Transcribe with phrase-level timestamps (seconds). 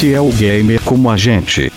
[0.00, 1.69] Este é o gamer como a gente.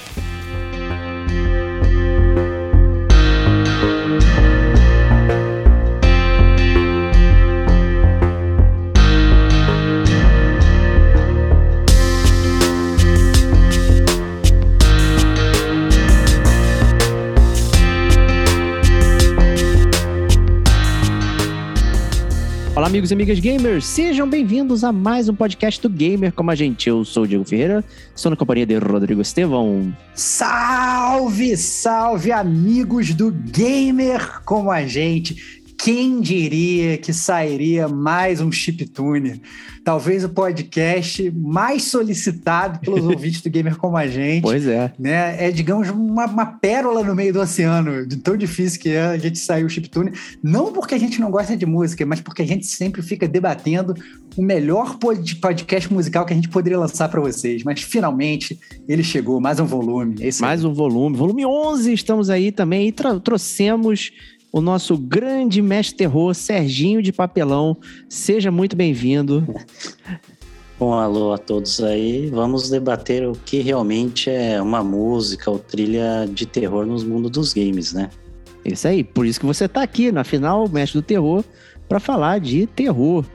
[23.14, 26.90] Amigas gamers, sejam bem-vindos a mais um podcast do Gamer como a gente.
[26.90, 29.96] Eu sou o Diego Ferreira, estou na companhia de Rodrigo Estevão.
[30.16, 35.62] Salve, salve, amigos do Gamer como a gente.
[35.78, 39.40] Quem diria que sairia mais um chiptune?
[39.84, 44.42] Talvez o podcast mais solicitado pelos ouvintes do Gamer como a gente.
[44.42, 44.94] Pois é.
[44.98, 45.48] Né?
[45.48, 49.18] É, digamos, uma, uma, pérola no meio do oceano, de tão difícil que é a
[49.18, 50.12] gente sair o chiptune.
[50.42, 53.94] Não porque a gente não gosta de música, mas porque a gente sempre fica debatendo
[54.38, 57.64] o melhor podcast musical que a gente poderia lançar para vocês.
[57.64, 60.16] Mas finalmente ele chegou, mais um volume.
[60.22, 61.16] É mais um volume.
[61.16, 62.88] Volume 11, estamos aí também.
[62.88, 64.12] E trouxemos
[64.54, 67.76] o nosso grande mestre terror, Serginho de Papelão.
[68.08, 69.44] Seja muito bem-vindo.
[70.78, 72.28] Bom, alô a todos aí.
[72.28, 77.54] Vamos debater o que realmente é uma música ou trilha de terror nos mundos dos
[77.54, 78.12] games, né?
[78.64, 81.44] Isso aí, por isso que você está aqui, na final, mestre do terror,
[81.90, 83.26] para falar de terror.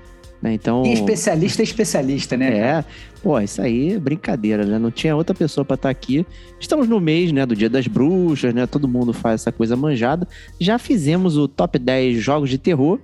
[0.40, 0.52] Né?
[0.52, 2.58] Então, e especialista é especialista, né?
[2.58, 2.84] É,
[3.22, 4.78] pô, isso aí é brincadeira, né?
[4.78, 6.26] Não tinha outra pessoa para estar tá aqui.
[6.58, 8.66] Estamos no mês, né, do Dia das Bruxas, né?
[8.66, 10.26] Todo mundo faz essa coisa manjada.
[10.60, 12.98] Já fizemos o top 10 jogos de terror,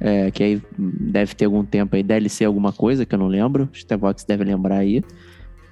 [0.00, 3.68] é, que aí deve ter algum tempo aí, DLC alguma coisa que eu não lembro.
[3.72, 5.02] O Stevox deve lembrar aí.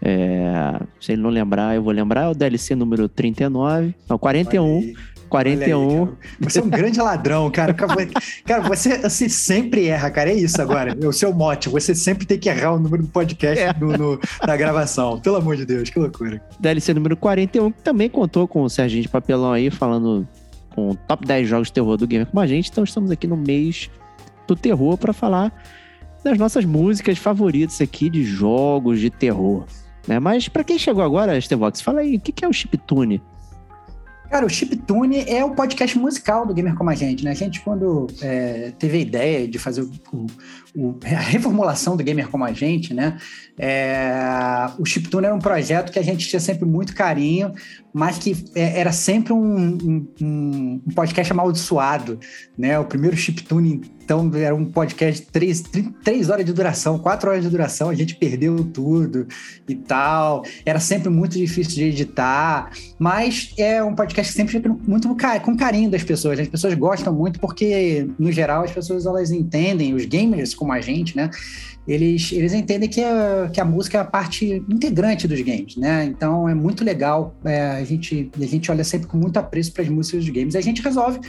[0.02, 2.24] É, se ele não lembrar, eu vou lembrar.
[2.24, 4.92] É o DLC número 39, não, 41.
[5.28, 6.04] 41.
[6.04, 6.08] Aí,
[6.40, 7.74] você é um grande ladrão, cara.
[7.74, 10.30] Cara, você, você sempre erra, cara.
[10.30, 10.96] É isso agora.
[11.00, 11.68] É o seu mote.
[11.68, 13.74] Você sempre tem que errar o número do podcast é.
[13.78, 15.20] no, no, na gravação.
[15.20, 16.40] Pelo amor de Deus, que loucura.
[16.60, 20.26] DLC número 41, que também contou com o Serginho de Papelão aí, falando
[20.74, 22.70] com o top 10 jogos de terror do Gamer com a gente.
[22.70, 23.90] Então estamos aqui no mês
[24.46, 25.52] do terror para falar
[26.22, 29.64] das nossas músicas favoritas aqui de jogos de terror.
[30.06, 30.18] Né?
[30.18, 33.22] Mas para quem chegou agora, Estevox, fala aí, o que é o chiptune?
[34.30, 37.30] Cara, o Chiptune é o podcast musical do Gamer Como a Gente, né?
[37.30, 40.26] A gente, quando é, teve a ideia de fazer o, o,
[41.04, 43.18] a reformulação do Gamer Como a Gente, né?
[43.58, 47.54] É, o Chiptune era um projeto que a gente tinha sempre muito carinho,
[47.92, 52.20] mas que é, era sempre um, um, um, podcast amaldiçoado,
[52.58, 52.78] né?
[52.78, 55.64] O primeiro Chiptune, então, era um podcast de três,
[56.04, 59.26] três horas de duração, quatro horas de duração, a gente perdeu tudo
[59.66, 60.44] e tal.
[60.64, 65.08] Era sempre muito difícil de editar, mas é um podcast que sempre muito
[65.42, 66.38] com carinho das pessoas.
[66.38, 70.80] As pessoas gostam muito porque, no geral, as pessoas elas entendem, os gamers como a
[70.80, 71.30] gente, né?
[71.86, 76.04] eles, eles entendem que a, que a música é a parte integrante dos games, né?
[76.04, 77.36] Então é muito legal.
[77.44, 80.56] É, a, gente, a gente olha sempre com muito apreço para as músicas dos games.
[80.56, 81.20] A gente resolve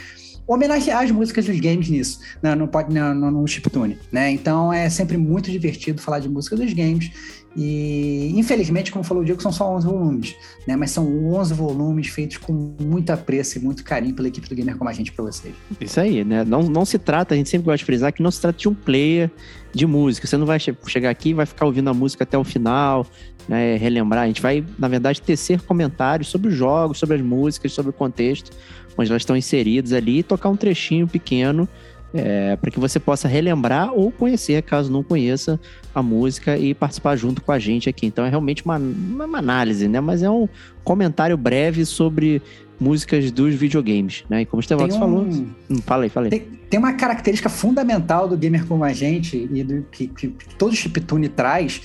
[0.46, 2.54] homenagear as músicas dos games nisso, né?
[2.54, 4.30] no, no, no, no chiptune, né?
[4.32, 7.10] Então é sempre muito divertido falar de música dos games
[7.56, 10.36] e, infelizmente, como falou o Diego, são só 11 volumes,
[10.66, 10.76] né?
[10.76, 14.76] Mas são 11 volumes feitos com muito apreço e muito carinho pela equipe do Gamer
[14.76, 15.54] como a gente para vocês.
[15.80, 16.44] Isso aí, né?
[16.44, 18.68] Não, não se trata, a gente sempre gosta de frisar que não se trata de
[18.68, 19.30] um player
[19.72, 20.26] de música.
[20.26, 23.06] Você não vai che chegar aqui e vai ficar ouvindo a música até o final,
[23.48, 23.76] né?
[23.76, 24.24] Relembrar.
[24.24, 27.92] A gente vai, na verdade, tecer comentários sobre os jogos, sobre as músicas, sobre o
[27.92, 28.50] contexto,
[28.96, 31.68] onde elas estão inseridas ali e tocar um trechinho pequeno
[32.14, 35.60] é, para que você possa relembrar ou conhecer, caso não conheça
[35.94, 38.06] a música e participar junto com a gente aqui.
[38.06, 40.00] Então é realmente uma, uma análise, né?
[40.00, 40.48] Mas é um
[40.82, 42.42] comentário breve sobre
[42.80, 44.42] músicas dos videogames, né?
[44.42, 44.98] E como o Estevox um...
[44.98, 45.22] falou.
[45.22, 46.30] Hum, fala aí.
[46.30, 46.40] Tem,
[46.70, 51.28] tem, uma característica fundamental do gamer como a gente e do que, que todo chiptune
[51.28, 51.82] traz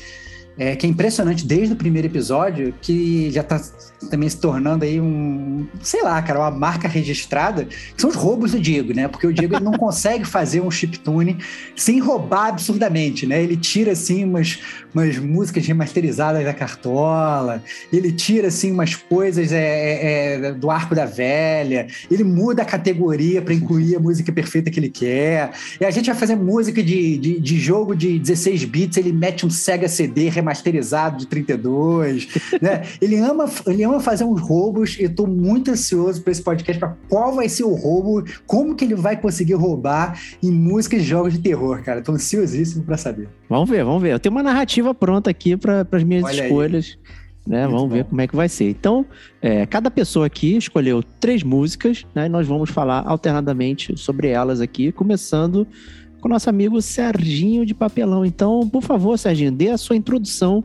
[0.57, 3.59] é, que é impressionante desde o primeiro episódio, que já está
[4.09, 8.51] também se tornando aí um, sei lá, cara, uma marca registrada, que são os roubos
[8.51, 9.07] do Diego, né?
[9.07, 11.37] Porque o Diego não consegue fazer um chiptune
[11.75, 13.41] sem roubar absurdamente, né?
[13.41, 14.59] Ele tira, assim, umas,
[14.93, 20.93] umas músicas remasterizadas da cartola, ele tira, assim, umas coisas é, é, é do arco
[20.93, 25.85] da velha, ele muda a categoria para incluir a música perfeita que ele quer, e
[25.85, 29.49] a gente vai fazer música de, de, de jogo de 16 bits, ele mete um
[29.49, 32.27] Sega CD remasterizado de 32,
[32.61, 32.83] né?
[33.01, 36.95] Ele ama, ele ama fazer uns roubos e estou muito ansioso para esse podcast para
[37.09, 41.33] qual vai ser o roubo, como que ele vai conseguir roubar em músicas e jogos
[41.33, 41.99] de terror, cara.
[41.99, 43.29] Estou ansiosíssimo para saber.
[43.49, 44.13] Vamos ver, vamos ver.
[44.13, 46.97] Eu tenho uma narrativa pronta aqui para as minhas Olha escolhas.
[47.45, 47.65] Né?
[47.67, 47.89] Vamos bom.
[47.89, 48.69] ver como é que vai ser.
[48.69, 49.05] Então,
[49.41, 52.27] é, cada pessoa aqui escolheu três músicas, né?
[52.27, 55.67] E nós vamos falar alternadamente sobre elas aqui, começando
[56.23, 58.25] com o nosso amigo Serginho de Papelão.
[58.25, 60.63] Então, por favor, Serginho, dê a sua introdução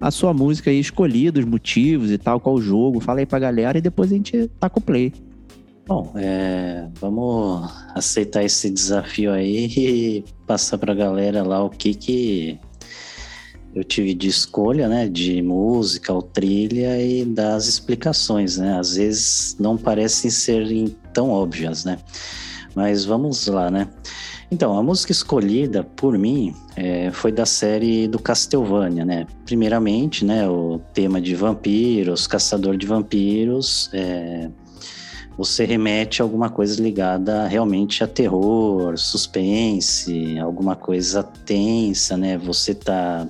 [0.00, 2.98] à sua música aí escolhida, os motivos e tal, qual o jogo.
[2.98, 5.12] Fala aí pra galera e depois a gente tá com o play.
[5.86, 12.58] Bom, é, vamos aceitar esse desafio aí e passar pra galera lá o que que
[13.72, 18.76] eu tive de escolha, né, de música ou trilha e das explicações, né?
[18.76, 21.96] Às vezes não parecem serem tão óbvias, né?
[22.74, 23.88] Mas vamos lá, né?
[24.50, 29.26] Então, a música escolhida por mim é, foi da série do Castlevania, né?
[29.44, 34.48] Primeiramente, né, o tema de vampiros, caçador de vampiros, é,
[35.36, 42.38] você remete a alguma coisa ligada realmente a terror, suspense, alguma coisa tensa, né?
[42.38, 43.26] Você tá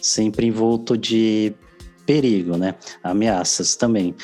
[0.00, 1.54] sempre envolto de
[2.06, 2.74] perigo, né?
[3.02, 4.14] Ameaças também.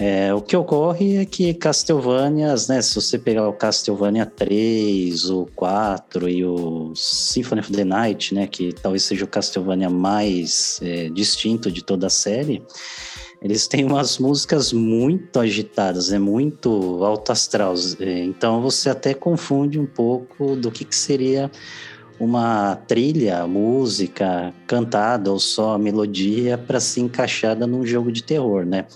[0.00, 5.46] É, o que ocorre é que Castlevanias, né, se você pegar o Castlevania 3, o
[5.56, 11.08] 4 e o Symphony of the Night, né, que talvez seja o Castlevania mais é,
[11.08, 12.62] distinto de toda a série,
[13.42, 17.74] eles têm umas músicas muito agitadas, né, muito alto astral.
[17.98, 21.50] É, então você até confunde um pouco do que, que seria
[22.20, 28.86] uma trilha, música cantada ou só melodia para ser encaixada num jogo de terror, né?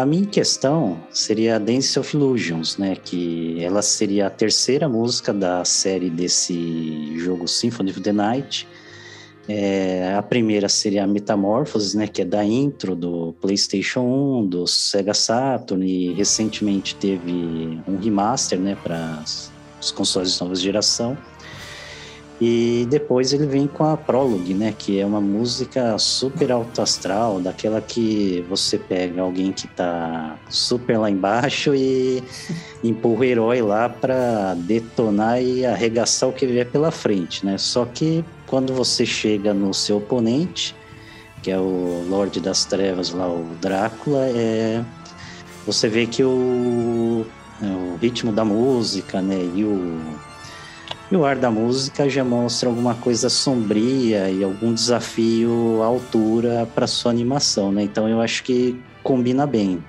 [0.00, 2.94] A minha questão seria a Dance of Illusions, né?
[2.94, 8.68] Que ela seria a terceira música da série desse jogo Symphony of the Night.
[9.48, 12.06] É, a primeira seria a Metamorphose, né?
[12.06, 18.56] Que é da intro do PlayStation 1, do Sega Saturn e recentemente teve um remaster,
[18.56, 18.78] né?
[18.80, 19.24] Para
[19.80, 21.18] os consoles de nova geração.
[22.40, 24.72] E depois ele vem com a Prologue, né?
[24.76, 30.98] Que é uma música super alto astral, daquela que você pega alguém que tá super
[30.98, 32.22] lá embaixo e
[32.82, 37.58] empurra o herói lá para detonar e arregaçar o que vier pela frente, né?
[37.58, 40.76] Só que quando você chega no seu oponente,
[41.42, 44.84] que é o Lorde das Trevas lá, o Drácula, é...
[45.66, 47.26] você vê que o,
[47.60, 49.38] o ritmo da música, né?
[49.56, 50.00] E o
[51.10, 56.68] e o ar da música já mostra alguma coisa sombria e algum desafio à altura
[56.74, 57.82] para sua animação, né?
[57.82, 59.82] Então eu acho que combina bem.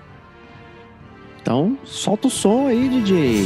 [1.41, 3.45] Então, solta o som aí, DJ.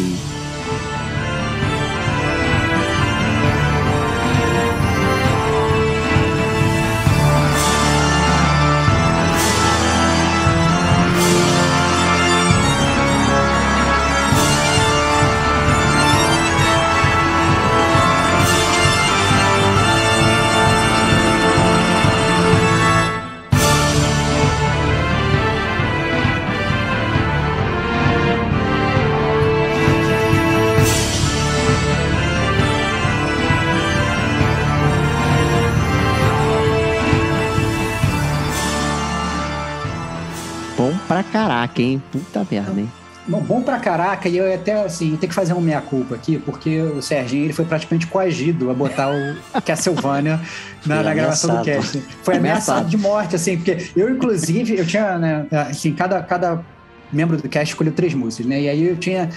[43.43, 47.01] Bom, pra caraca, e eu até assim, tem que fazer uma meia-culpa aqui, porque o
[47.01, 50.39] Serginho ele foi praticamente coagido a botar o Castlevania
[50.85, 52.01] na, na gravação do cast.
[52.23, 56.63] Foi ameaçado de morte, assim, porque eu, inclusive, eu tinha, né, assim, cada, cada
[57.11, 58.61] membro do cast escolheu três músicas, né?
[58.61, 59.29] E aí eu tinha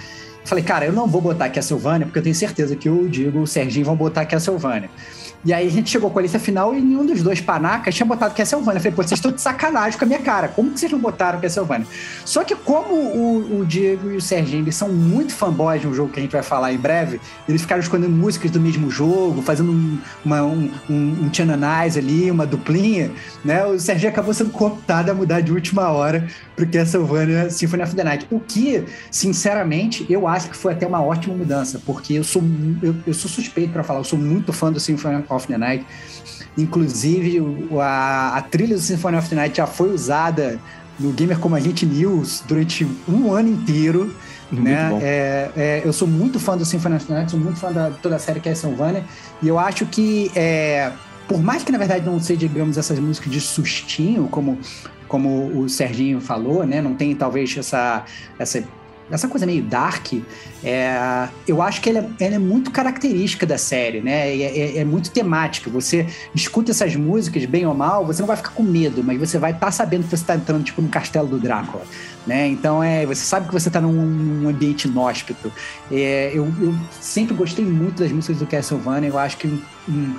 [0.47, 3.43] Falei, cara, eu não vou botar Castlevania, porque eu tenho certeza que o Diego e
[3.43, 4.89] o Serginho vão botar Castlevania.
[5.45, 8.07] E aí a gente chegou com a lista final e nenhum dos dois panacas tinha
[8.07, 8.79] botado Castlevania.
[8.79, 10.49] Eu falei, pô, vocês estão de sacanagem com a minha cara.
[10.49, 11.87] Como que vocês não botaram Castlevania?
[12.25, 15.95] Só que como o, o Diego e o Serginho, eles são muito fanboys de um
[15.95, 19.43] jogo que a gente vai falar em breve, eles ficaram escolhendo músicas do mesmo jogo,
[19.43, 21.31] fazendo um, uma, um, um, um
[21.97, 23.11] ali, uma duplinha,
[23.45, 23.65] né?
[23.65, 28.05] O Serginho acabou sendo cooptado a mudar de última hora pro Castlevania Symphony of the
[28.05, 28.27] Night.
[28.31, 32.43] O que, sinceramente, eu acho que foi até uma ótima mudança, porque eu sou,
[32.83, 35.87] eu, eu sou suspeito para falar, eu sou muito fã do Symphony of the Night.
[36.57, 37.43] Inclusive,
[37.81, 40.59] a, a trilha do Symphony of the Night já foi usada
[40.99, 44.15] no Gamer Como a Gente News durante um ano inteiro.
[44.51, 44.99] Muito né?
[45.03, 47.91] É, é, eu sou muito fã do Symphony of the Night, sou muito fã da
[47.91, 49.05] toda a série Castlevania,
[49.43, 50.93] e eu acho que, é,
[51.27, 54.59] por mais que na verdade não seja, digamos, essas músicas de sustinho, como,
[55.09, 56.81] como o Serginho falou, né?
[56.81, 58.05] Não tem talvez essa,
[58.39, 58.63] essa
[59.11, 60.15] essa coisa meio dark,
[60.65, 64.29] é, eu acho que ela, é, ela, é muito característica da série, né?
[64.29, 65.71] É, é, é, muito temática.
[65.71, 69.39] Você escuta essas músicas, bem ou mal, você não vai ficar com medo, mas você
[69.39, 71.85] vai estar tá sabendo que você está entrando tipo no castelo do Drácula,
[72.27, 72.49] né?
[72.49, 75.53] Então é, você sabe que você está num, num, ambiente inóspito.
[75.91, 79.09] É, eu, eu, sempre gostei muito das músicas do Castlevania.
[79.09, 80.17] Eu acho que um, um,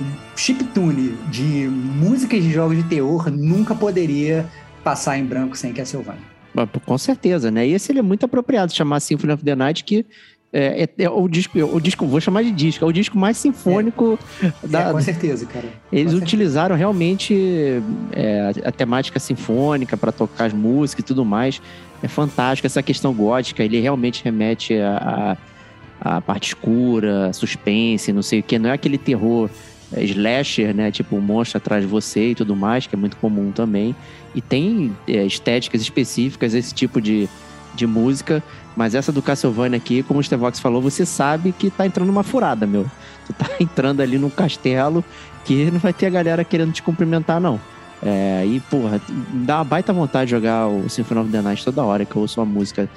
[0.00, 4.46] um chiptune de músicas de jogos de terror nunca poderia
[4.84, 6.35] passar em branco sem Castlevania.
[6.84, 7.66] Com certeza, né?
[7.66, 10.06] E esse ele é muito apropriado chamar Symphony of the Night, que
[10.52, 13.36] é, é, é, o disco, o disco, vou chamar de disco, é o disco mais
[13.36, 14.52] sinfônico é.
[14.66, 14.88] da.
[14.88, 15.66] É, com certeza, cara.
[15.92, 16.78] Eles com utilizaram certeza.
[16.78, 17.82] realmente
[18.12, 21.60] é, a temática sinfônica para tocar as músicas e tudo mais.
[22.02, 23.62] É fantástico essa questão gótica.
[23.62, 25.36] Ele realmente remete a,
[26.00, 28.58] a, a parte escura, suspense, não sei o que.
[28.58, 29.50] Não é aquele terror
[29.96, 30.90] slasher, né?
[30.90, 33.94] Tipo, um monstro atrás de você e tudo mais, que é muito comum também.
[34.34, 37.28] E tem é, estéticas específicas, esse tipo de,
[37.74, 38.42] de música.
[38.76, 42.22] Mas essa do Castlevania aqui, como o Stevox falou, você sabe que tá entrando uma
[42.22, 42.84] furada, meu.
[43.26, 45.04] Tu tá entrando ali num castelo
[45.44, 47.60] que não vai ter a galera querendo te cumprimentar, não.
[48.02, 49.00] É, e, porra,
[49.32, 52.22] dá uma baita vontade de jogar o Symphony of the Night toda hora que eu
[52.22, 52.88] ouço uma música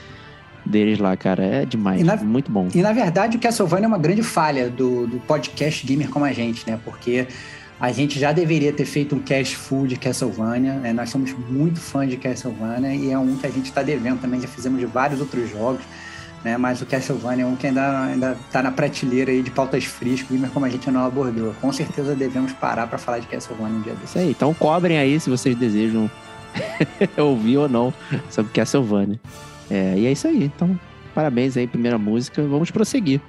[0.65, 1.43] deles lá, cara.
[1.43, 2.03] É demais.
[2.03, 2.67] Na, muito bom.
[2.73, 6.33] E na verdade, o Castlevania é uma grande falha do, do podcast gamer como a
[6.33, 6.79] gente, né?
[6.83, 7.27] Porque
[7.79, 10.73] a gente já deveria ter feito um cast full de Castlevania.
[10.73, 10.91] Né?
[10.91, 14.41] Nós somos muito fãs de Castlevania e é um que a gente está devendo também.
[14.41, 15.81] Já fizemos de vários outros jogos.
[16.43, 16.57] Né?
[16.57, 20.21] Mas o Castlevania é um que ainda, ainda tá na prateleira aí de pautas frias,
[20.21, 21.53] gamer como a gente não abordou.
[21.61, 24.05] Com certeza devemos parar para falar de Castlevania um dia desse.
[24.05, 26.11] Isso aí, então cobrem aí se vocês desejam
[27.17, 27.93] ouvir ou não
[28.29, 29.19] sobre Castlevania.
[29.69, 30.43] É, e é isso aí.
[30.43, 30.79] Então,
[31.13, 32.41] parabéns aí, primeira música.
[32.41, 33.21] Vamos prosseguir.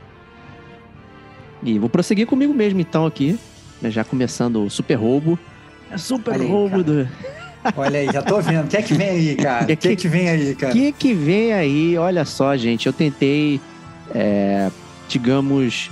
[1.63, 3.39] E vou prosseguir comigo mesmo, então, aqui.
[3.81, 5.39] Né, já começando o super roubo.
[5.91, 6.83] É super aí, roubo cara.
[6.83, 7.09] do.
[7.77, 8.65] Olha aí, já tô vendo.
[8.65, 9.65] O que é que vem aí, cara?
[9.65, 10.73] O que, que, é que vem aí, cara?
[10.73, 11.99] O que é que vem aí?
[11.99, 12.87] Olha só, gente.
[12.87, 13.61] Eu tentei,
[14.15, 14.71] é,
[15.09, 15.91] digamos,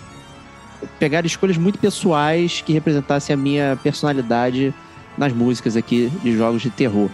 [0.99, 4.73] pegar escolhas muito pessoais que representassem a minha personalidade
[5.17, 7.11] nas músicas aqui de jogos de terror.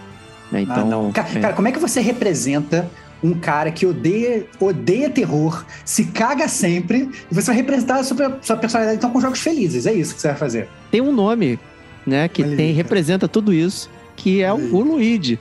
[0.51, 0.61] Né?
[0.61, 1.39] Então, ah, cara, é...
[1.41, 2.89] cara, como é que você representa
[3.25, 8.39] um cara que odeia, odeia terror, se caga sempre, e você vai representar a sua,
[8.41, 9.85] sua personalidade então com jogos felizes.
[9.85, 10.69] É isso que você vai fazer.
[10.91, 11.59] Tem um nome,
[12.05, 15.39] né, que tem, representa tudo isso, que é o, o Luigi.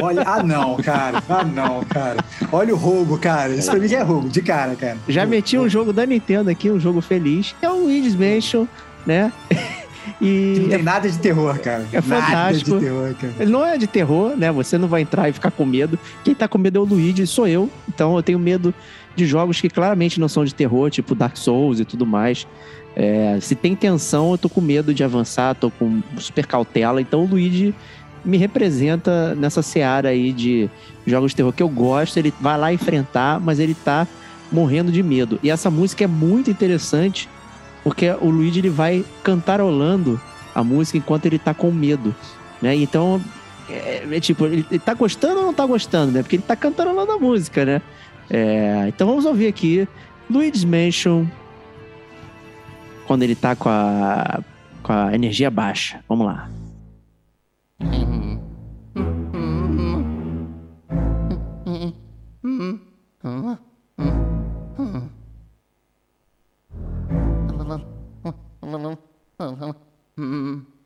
[0.00, 1.22] Olha, ah não, cara.
[1.28, 2.24] Ah não, cara.
[2.52, 3.52] Olha o roubo, cara.
[3.54, 4.96] Isso pra mim é roubo, de cara, cara.
[5.08, 8.66] Já meti um jogo da Nintendo aqui, um jogo feliz, que é o Luigi's Mansion,
[9.04, 9.32] né?
[10.20, 11.86] E não tem nada de terror, cara.
[11.92, 12.70] É fantástico.
[12.70, 13.34] Nada de terror, cara.
[13.40, 14.50] Ele não é de terror, né?
[14.52, 15.98] Você não vai entrar e ficar com medo.
[16.24, 17.70] Quem tá com medo é o Luigi, sou eu.
[17.88, 18.74] Então eu tenho medo
[19.14, 22.46] de jogos que claramente não são de terror, tipo Dark Souls e tudo mais.
[22.94, 27.00] É, se tem tensão, eu tô com medo de avançar, tô com super cautela.
[27.00, 27.74] Então o Luigi
[28.24, 30.68] me representa nessa seara aí de
[31.06, 32.16] jogos de terror que eu gosto.
[32.16, 34.06] Ele vai lá enfrentar, mas ele tá
[34.50, 35.38] morrendo de medo.
[35.42, 37.28] E essa música é muito interessante
[37.82, 40.20] porque o Luigi ele vai cantarolando
[40.54, 42.14] a música enquanto ele tá com medo,
[42.60, 42.74] né?
[42.74, 43.20] Então,
[43.68, 46.22] é, é tipo, ele, ele tá gostando ou não tá gostando, né?
[46.22, 47.82] Porque ele tá cantarolando a música, né?
[48.30, 49.88] É, então vamos ouvir aqui
[50.30, 51.24] Luigi's Mansion
[53.06, 54.40] quando ele tá com a,
[54.82, 56.00] com a energia baixa.
[56.08, 56.48] Vamos lá.
[69.52, 69.74] 了，
[70.16, 70.77] 嗯嗯嗯。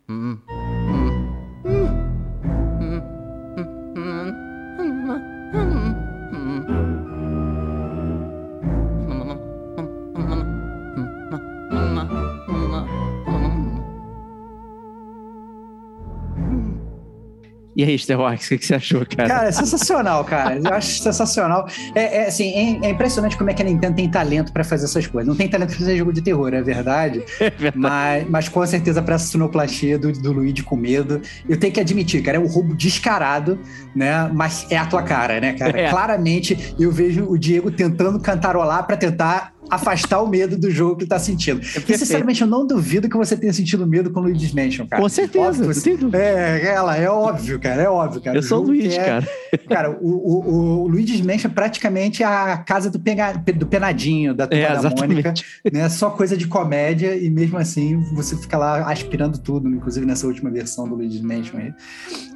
[17.83, 19.29] E aí, Starwax, o que, que você achou, cara?
[19.29, 20.57] Cara, é sensacional, cara.
[20.57, 21.67] Eu acho sensacional.
[21.97, 24.85] É, é assim, é, é impressionante como é que a Nintendo tem talento pra fazer
[24.85, 25.27] essas coisas.
[25.27, 27.25] Não tem talento pra fazer jogo de terror, é verdade.
[27.43, 27.77] É verdade.
[27.77, 31.21] Mas, mas com certeza pra essa sonoplastia do, do Luigi com medo.
[31.49, 33.59] Eu tenho que admitir, cara, é um roubo descarado,
[33.97, 34.31] né?
[34.33, 35.73] Mas é a tua cara, né, cara?
[35.83, 35.89] É.
[35.89, 41.03] Claramente eu vejo o Diego tentando cantarolar pra tentar afastar o medo do jogo que
[41.05, 41.61] ele tá sentindo.
[41.61, 41.99] e, perfeito.
[41.99, 45.01] sinceramente, eu não duvido que você tenha sentido medo com o Luigi's Mansion, cara.
[45.03, 46.19] Com certeza, Óbvio, tem dúvida.
[46.19, 48.37] é, ela, é óbvio, cara, é óbvio, cara.
[48.39, 49.29] Eu sou o Luigi, é- cara.
[49.69, 54.47] Cara, o, o, o Luigi's Mansion é praticamente a casa do, pega, do penadinho, da
[54.47, 55.35] turma É, da Mônica,
[55.71, 55.89] né?
[55.91, 60.51] Só coisa de comédia e mesmo assim você fica lá aspirando tudo, inclusive nessa última
[60.51, 61.75] versão do Luigi's Mansion aí.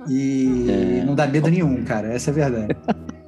[0.08, 0.66] E
[1.00, 1.04] É.
[1.04, 2.76] não dá medo nenhum, cara, essa é a verdade.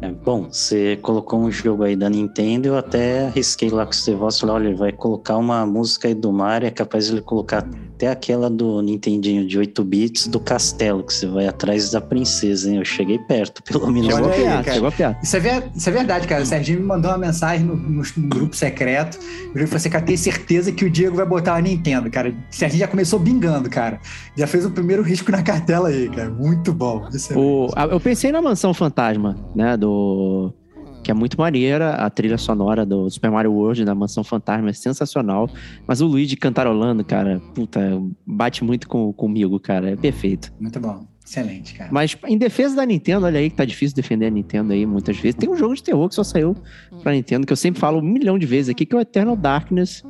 [0.00, 3.94] É, bom, você colocou um jogo aí da Nintendo, eu até arrisquei lá com o
[3.94, 7.20] Stevos, falei, olha, ele vai colocar uma música aí do Mario, é capaz de ele
[7.20, 7.66] colocar
[7.98, 12.70] até aquela do Nintendinho de 8 bits do castelo, que você vai atrás da princesa,
[12.70, 12.76] hein?
[12.76, 14.14] Eu cheguei perto, pelo menos.
[14.14, 14.72] Chegou aí, perto, cara.
[14.74, 15.24] chegou perto.
[15.24, 16.42] Isso é, ver- isso é verdade, cara.
[16.44, 19.18] O Serginho me mandou uma mensagem no, no- no grupo secreto.
[19.52, 22.30] Eu falei assim, cara, tenho certeza que o Diego vai botar a Nintendo, cara.
[22.30, 23.98] O Serginho já começou bingando, cara.
[24.36, 26.30] Já fez o primeiro risco na cartela aí, cara.
[26.30, 27.08] Muito bom.
[27.12, 27.44] Excelente.
[27.44, 29.76] O, a- eu pensei na Mansão Fantasma, né?
[29.76, 30.54] Do.
[31.02, 34.72] Que é muito maneira, a trilha sonora do Super Mario World, da Mansão Fantasma, é
[34.72, 35.48] sensacional.
[35.86, 37.80] Mas o Luigi cantarolando, cara, puta,
[38.26, 39.92] bate muito com, comigo, cara.
[39.92, 40.52] É perfeito.
[40.60, 41.06] Muito bom.
[41.24, 41.90] Excelente, cara.
[41.92, 45.16] Mas em defesa da Nintendo, olha aí que tá difícil defender a Nintendo aí muitas
[45.18, 45.34] vezes.
[45.34, 46.56] Tem um jogo de terror que só saiu
[47.02, 49.36] pra Nintendo, que eu sempre falo um milhão de vezes aqui, que é o Eternal
[49.36, 50.02] Darkness.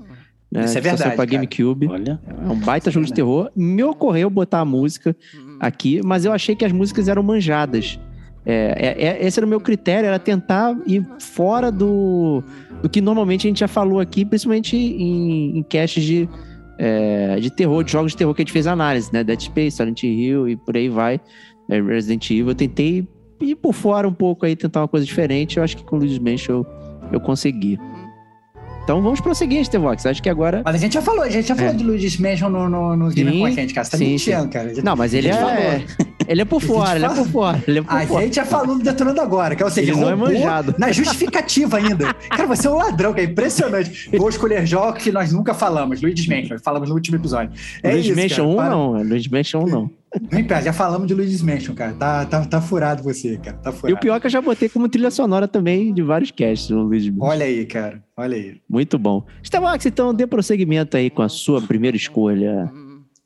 [0.51, 1.31] Né, Isso é que só saiu verdade, pra cara.
[1.31, 1.89] GameCube.
[1.89, 3.51] Olha, É um baita jogo de terror.
[3.55, 5.15] Me ocorreu botar a música
[5.61, 7.99] aqui, mas eu achei que as músicas eram manjadas.
[8.51, 12.43] É, é- é- esse era o meu critério, era tentar ir fora do,
[12.83, 16.27] do que normalmente a gente já falou aqui, principalmente em, em caches de,
[16.79, 19.23] é, de terror, de jogos de terror que a gente fez análise, né?
[19.23, 21.21] Dead Space, Silent Hill e por aí vai.
[21.69, 22.49] É, Resident Evil.
[22.49, 23.07] Eu tentei
[23.43, 25.59] ir por fora um pouco aí, tentar uma coisa diferente.
[25.59, 26.67] Eu acho que com o Luigi's Mansion eu,
[27.13, 27.79] eu consegui.
[28.89, 30.07] Então vamos prosseguir, Stevox.
[30.07, 30.63] Acho que agora.
[30.65, 31.75] Mas a gente já falou, a gente já falou É.
[31.75, 33.85] de Luigi's Mansion no, no, no Gamer com a gente, cara.
[33.85, 34.73] Você tá sim, mentindo, cara.
[34.83, 35.85] Não, mas ele é.
[36.27, 37.63] Ele é por fora, ele é por fora.
[37.69, 38.25] Ele é por A fora.
[38.25, 40.75] gente já falou do Detonando Agora, que é o seguinte, não é manjado.
[40.79, 42.15] na justificativa ainda.
[42.31, 44.09] Cara, você é um ladrão, que é impressionante.
[44.17, 46.01] Vou escolher jogos que nós nunca falamos.
[46.01, 47.51] Luigi's Mansion, falamos no último episódio.
[47.83, 48.69] É Luigi's isso, Mansion 1 cara.
[48.69, 49.91] Para- não, Luigi's Mansion 1 não.
[50.31, 51.93] Não impede, já falamos de Luigi's Mansion, cara.
[51.93, 53.57] Tá, tá, tá furado você, cara.
[53.59, 53.97] Tá E furado.
[53.97, 56.83] o pior é que eu já botei como trilha sonora também de vários casts no
[56.83, 57.27] Luigi's Mansion.
[57.31, 58.03] Olha aí, cara.
[58.17, 58.61] Olha aí.
[58.69, 59.25] Muito bom.
[59.45, 62.71] Stevox, então dê prosseguimento aí com a sua primeira escolha.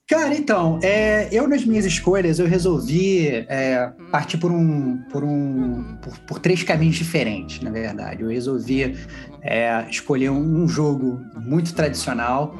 [0.08, 5.96] Cara, então, é, eu nas minhas escolhas eu resolvi é, partir por um, por um,
[6.02, 8.20] por, por três caminhos diferentes, na verdade.
[8.22, 8.94] Eu resolvi
[9.40, 12.54] é, escolher um, um jogo muito tradicional,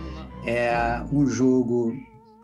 [0.46, 1.92] é, um jogo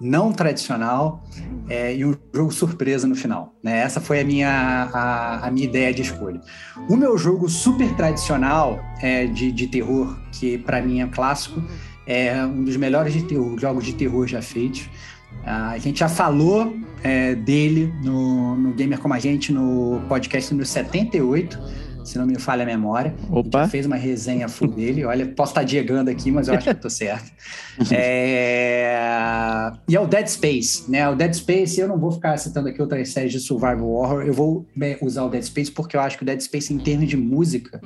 [0.01, 1.25] não tradicional
[1.69, 3.55] é, e um jogo surpresa no final.
[3.63, 3.79] Né?
[3.79, 4.49] Essa foi a minha,
[4.93, 6.41] a, a minha ideia de escolha.
[6.89, 11.63] O meu jogo super tradicional é, de, de terror, que para mim é clássico,
[12.07, 14.89] é um dos melhores de terror, jogos de terror já feitos.
[15.45, 20.51] Ah, a gente já falou é, dele no, no Gamer Como a Gente, no podcast
[20.51, 21.59] número 78,
[22.09, 23.15] se não me falha a memória.
[23.17, 23.69] A gente Opa.
[23.69, 25.05] fez uma resenha full dele.
[25.05, 27.31] Olha, posso estar diegando aqui, mas eu acho que eu tô certo.
[27.93, 31.09] É, E é o Dead Space, né?
[31.09, 34.33] O Dead Space, eu não vou ficar citando aqui outras séries de survival horror, eu
[34.35, 37.09] vou né, usar o Dead Space porque eu acho que o Dead Space, em termos
[37.09, 37.81] de música,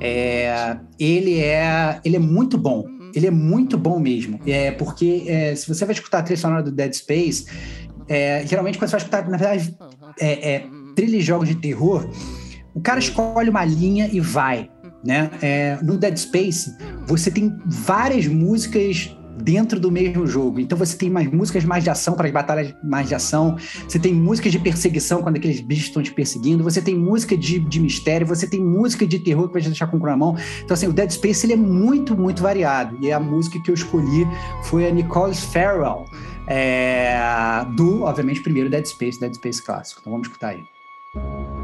[0.00, 2.84] é, ele, é, ele é muito bom.
[3.14, 4.40] Ele é muito bom mesmo.
[4.46, 7.46] É, porque é, se você vai escutar a trilha sonora do Dead Space,
[8.08, 9.74] é, geralmente quando você vai escutar, na verdade,
[10.20, 12.08] é, é, trilha de jogos de terror,
[12.74, 14.70] o cara escolhe uma linha e vai.
[15.04, 15.30] Né?
[15.42, 16.70] É, no Dead Space,
[17.06, 20.60] você tem várias músicas dentro do mesmo jogo.
[20.60, 23.56] Então você tem mais músicas mais de ação para as batalhas mais de ação,
[23.88, 27.58] você tem músicas de perseguição quando aqueles bichos estão te perseguindo, você tem música de,
[27.58, 30.16] de mistério, você tem música de terror que vai te deixar com o cu na
[30.16, 30.36] mão.
[30.62, 32.96] Então assim, o Dead Space ele é muito, muito variado.
[33.00, 34.26] E a música que eu escolhi
[34.64, 36.04] foi a Nicole Farrell,
[36.46, 37.16] é,
[37.76, 40.00] do, obviamente, primeiro Dead Space, Dead Space clássico.
[40.00, 41.61] Então vamos escutar aí.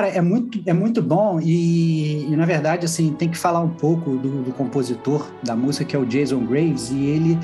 [0.00, 0.08] Cara.
[0.08, 4.16] É muito, é muito bom e, e, na verdade, assim, tem que falar um pouco
[4.16, 7.38] do, do compositor da música, que é o Jason Graves, e ele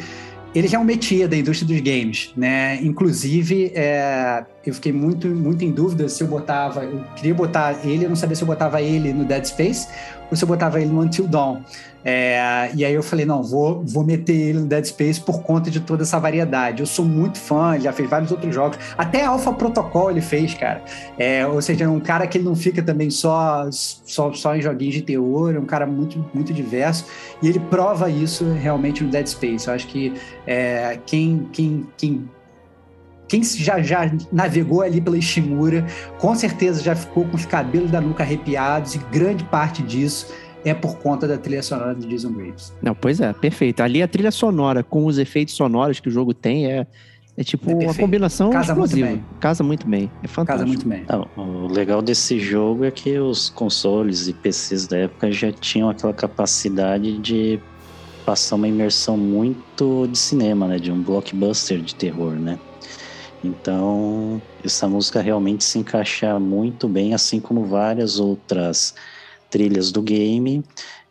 [0.54, 2.82] ele já é um métier da indústria dos games, né?
[2.82, 8.04] Inclusive, é, eu fiquei muito, muito em dúvida se eu botava, eu queria botar ele,
[8.04, 9.88] eu não sabia se eu botava ele no Dead Space
[10.30, 11.62] ou se eu botava ele no Until Dawn.
[12.08, 15.70] É, e aí eu falei, não, vou, vou meter ele no Dead Space por conta
[15.70, 16.80] de toda essa variedade.
[16.80, 18.78] Eu sou muito fã, ele já fez vários outros jogos.
[18.96, 20.84] Até Alpha Protocol ele fez, cara.
[21.18, 24.62] É, ou seja, é um cara que ele não fica também só, só, só em
[24.62, 27.06] joguinhos de terror, é um cara muito, muito diverso.
[27.42, 29.66] E ele prova isso realmente no Dead Space.
[29.66, 30.14] Eu acho que
[30.46, 32.28] é, quem, quem, quem
[33.28, 35.84] quem já, já navegou ali pela Ishimura,
[36.18, 40.32] com certeza já ficou com os cabelos da nuca arrepiados, e grande parte disso
[40.64, 42.72] é por conta da trilha sonora de Jason Graves.
[42.82, 43.82] Não, pois é, perfeito.
[43.82, 46.86] Ali a trilha sonora com os efeitos sonoros que o jogo tem é,
[47.36, 49.06] é tipo é uma combinação Casa explosiva.
[49.08, 49.38] Muito bem.
[49.38, 50.10] Casa muito bem.
[50.22, 50.46] É fantástico.
[50.46, 51.04] Casa muito bem.
[51.08, 55.88] Não, o legal desse jogo é que os consoles e PCs da época já tinham
[55.88, 57.60] aquela capacidade de
[58.24, 60.78] passar uma imersão muito de cinema, né?
[60.78, 62.58] De um blockbuster de terror, né?
[63.46, 68.94] Então, essa música realmente se encaixa muito bem, assim como várias outras
[69.48, 70.64] trilhas do game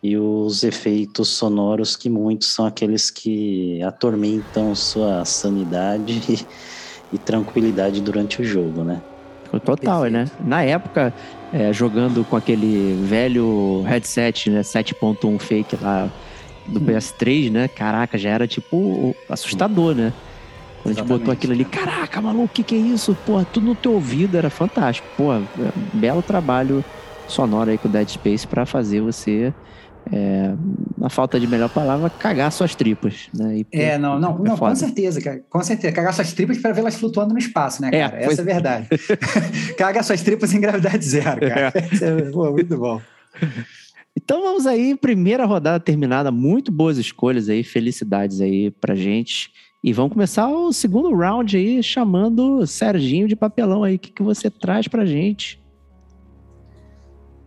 [0.04, 6.46] e os efeitos sonoros que muitos são aqueles que atormentam sua sanidade e,
[7.16, 9.02] e tranquilidade durante o jogo, né?
[9.64, 10.30] Total, né?
[10.44, 11.14] Na época,
[11.54, 16.12] é, jogando com aquele velho headset, né, 7.1 fake lá
[16.68, 16.86] do hum.
[16.86, 17.68] PS3, né?
[17.70, 20.12] Caraca, já era tipo assustador, né?
[20.86, 23.18] Quando a gente botou aquilo ali, caraca, maluco, o que, que é isso?
[23.26, 25.08] Pô, tudo no teu ouvido era fantástico.
[25.18, 25.42] Pô, é
[25.92, 26.86] belo trabalho
[27.28, 29.52] sonoro aí com o Dead Space para fazer você,
[30.14, 30.54] é,
[30.96, 33.58] na falta de melhor palavra, cagar suas tripas, né?
[33.58, 35.92] E, é, não, não, é não com certeza, cara, com certeza.
[35.92, 38.22] Cagar suas tripas para vê-las flutuando no espaço, né, cara?
[38.22, 38.88] É, Essa é a verdade.
[39.80, 41.74] Caga suas tripas em gravidade zero, cara.
[41.76, 42.32] É.
[42.32, 43.02] Pô, muito bom.
[44.16, 49.50] Então vamos aí, primeira rodada terminada, muito boas escolhas aí, felicidades aí pra gente.
[49.86, 53.98] E vamos começar o segundo round aí, chamando Serginho de papelão aí.
[53.98, 55.64] O que, que você traz pra gente?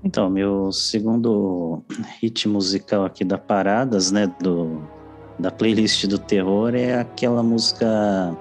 [0.05, 1.83] Então, meu segundo
[2.23, 4.81] hit musical aqui da Paradas, né, do,
[5.37, 8.39] da playlist do terror, é aquela música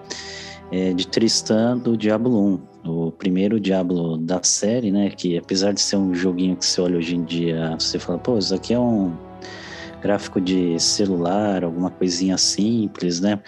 [0.72, 2.88] é, de Tristan do Diablo 1.
[2.88, 7.00] O primeiro Diablo da série, né, que apesar de ser um joguinho que você olha
[7.00, 9.12] hoje em dia, você fala, pô, isso aqui é um
[10.04, 13.42] gráfico de celular, alguma coisinha simples, né?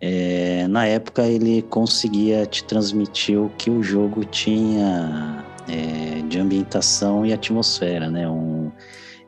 [0.00, 7.26] É, na época ele conseguia te transmitir o que o jogo tinha é, de ambientação
[7.26, 8.28] e atmosfera, né?
[8.28, 8.70] Um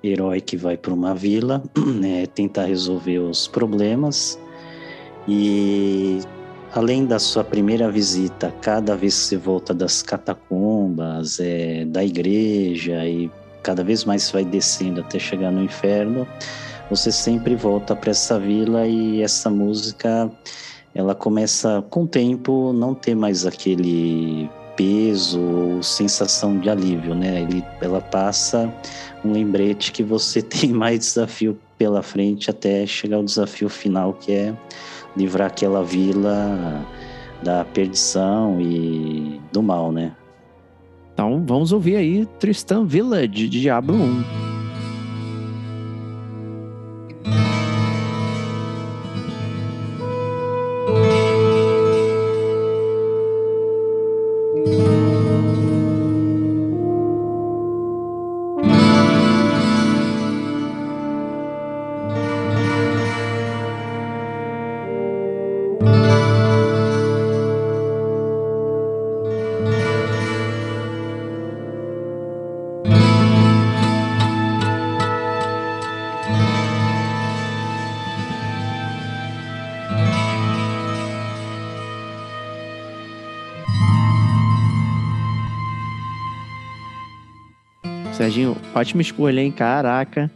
[0.03, 4.39] herói que vai para uma vila né, tentar resolver os problemas
[5.29, 6.21] e
[6.73, 13.05] além da sua primeira visita, cada vez que você volta das catacumbas, é, da igreja
[13.07, 13.31] e
[13.63, 16.27] cada vez mais vai descendo até chegar no inferno,
[16.91, 20.29] você sempre volta para essa vila e essa música
[20.93, 27.43] ela começa com o tempo não ter mais aquele peso ou sensação de alívio, né?
[27.43, 28.73] Ele, ela passa
[29.25, 34.33] um lembrete que você tem mais desafio pela frente até chegar ao desafio final que
[34.33, 34.55] é
[35.17, 36.85] livrar aquela vila
[37.43, 40.13] da perdição e do mal, né?
[41.13, 44.60] Então vamos ouvir aí Tristan Village de Diablo 1.
[88.21, 89.51] Serginho, ótima escolha, hein?
[89.51, 90.31] Caraca.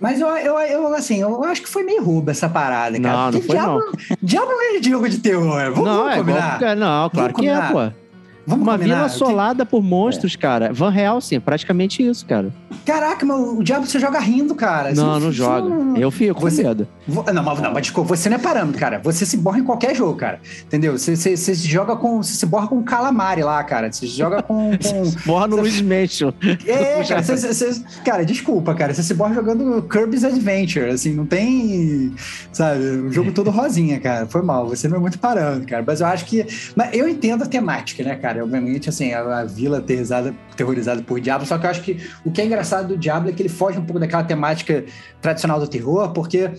[0.00, 3.16] Mas eu, eu, eu, assim, eu acho que foi meio rouba essa parada, cara.
[3.16, 3.92] Não, não foi diabo, não.
[4.22, 5.72] Diabo não é jogo de terror.
[5.72, 6.56] Vamos, não, vamos é combinar.
[6.56, 7.70] Igual, não, claro vamos que é, combinar.
[7.70, 7.99] é, pô.
[8.46, 8.94] Vamos Uma combinar.
[8.96, 10.38] vila assolada por monstros, é.
[10.38, 10.72] cara.
[10.72, 12.52] Van Helsing, praticamente isso, cara.
[12.84, 14.94] Caraca, mas o diabo você joga rindo, cara.
[14.94, 15.68] Não, você, não joga.
[15.68, 15.96] Não...
[15.96, 16.62] Eu fico você...
[16.62, 16.88] com medo.
[17.06, 19.00] Não, mas, não, mas desculpa, você não é parâmetro, cara.
[19.02, 20.40] Você se borra em qualquer jogo, cara.
[20.64, 20.96] Entendeu?
[20.96, 22.22] Você, você, você se joga com.
[22.22, 23.92] Você se borra com calamari lá, cara.
[23.92, 24.70] Você se joga com.
[24.78, 25.26] com...
[25.26, 26.32] borra no Luiz Mansion.
[26.66, 28.94] É, cara, você, você, cara, desculpa, cara.
[28.94, 30.90] Você se borra jogando Kirby's Adventure.
[30.90, 32.14] Assim, não tem.
[32.52, 32.80] Sabe?
[32.80, 34.26] O jogo todo rosinha, cara.
[34.26, 34.68] Foi mal.
[34.68, 35.84] Você não é muito parâmetro, cara.
[35.86, 36.46] Mas eu acho que.
[36.74, 38.29] Mas eu entendo a temática, né, cara?
[38.30, 38.44] Cara?
[38.44, 42.30] Obviamente, assim, a, a vila aterrorizada, terrorizada por Diablo, só que eu acho que o
[42.30, 44.84] que é engraçado do Diablo é que ele foge um pouco daquela temática
[45.20, 46.50] tradicional do terror, porque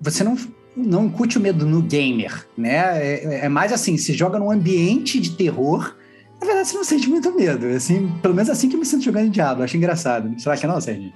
[0.00, 0.36] você não,
[0.76, 2.98] não incute o medo no gamer, né?
[2.98, 5.94] É, é mais assim, se joga num ambiente de terror,
[6.40, 7.66] na verdade você não sente muito medo.
[7.66, 9.62] Assim, pelo menos assim que eu me sinto jogando Diablo.
[9.62, 10.32] Acho engraçado.
[10.38, 11.12] Será que não, Sérgio?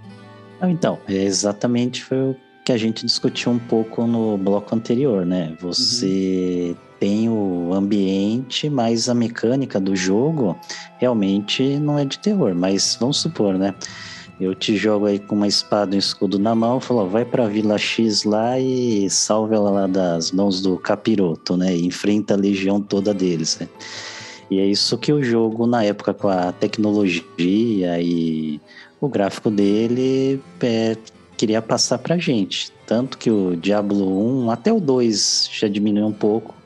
[0.63, 5.55] Então, é exatamente foi o que a gente discutiu um pouco no bloco anterior, né?
[5.61, 6.84] Você uhum.
[7.05, 10.57] Tem o ambiente, mas a mecânica do jogo
[10.97, 12.55] realmente não é de terror.
[12.55, 13.75] Mas vamos supor, né?
[14.41, 17.47] Eu te jogo aí com uma espada e um escudo na mão, falo, vai pra
[17.47, 21.77] Vila X lá e salve ela lá das mãos do capiroto, né?
[21.77, 23.69] E enfrenta a legião toda deles, né?
[24.51, 28.59] E é isso que o jogo, na época, com a tecnologia e
[28.99, 30.97] o gráfico dele, é,
[31.37, 32.73] queria passar pra gente.
[32.87, 36.64] Tanto que o Diablo 1, até o 2 já diminuiu um pouco.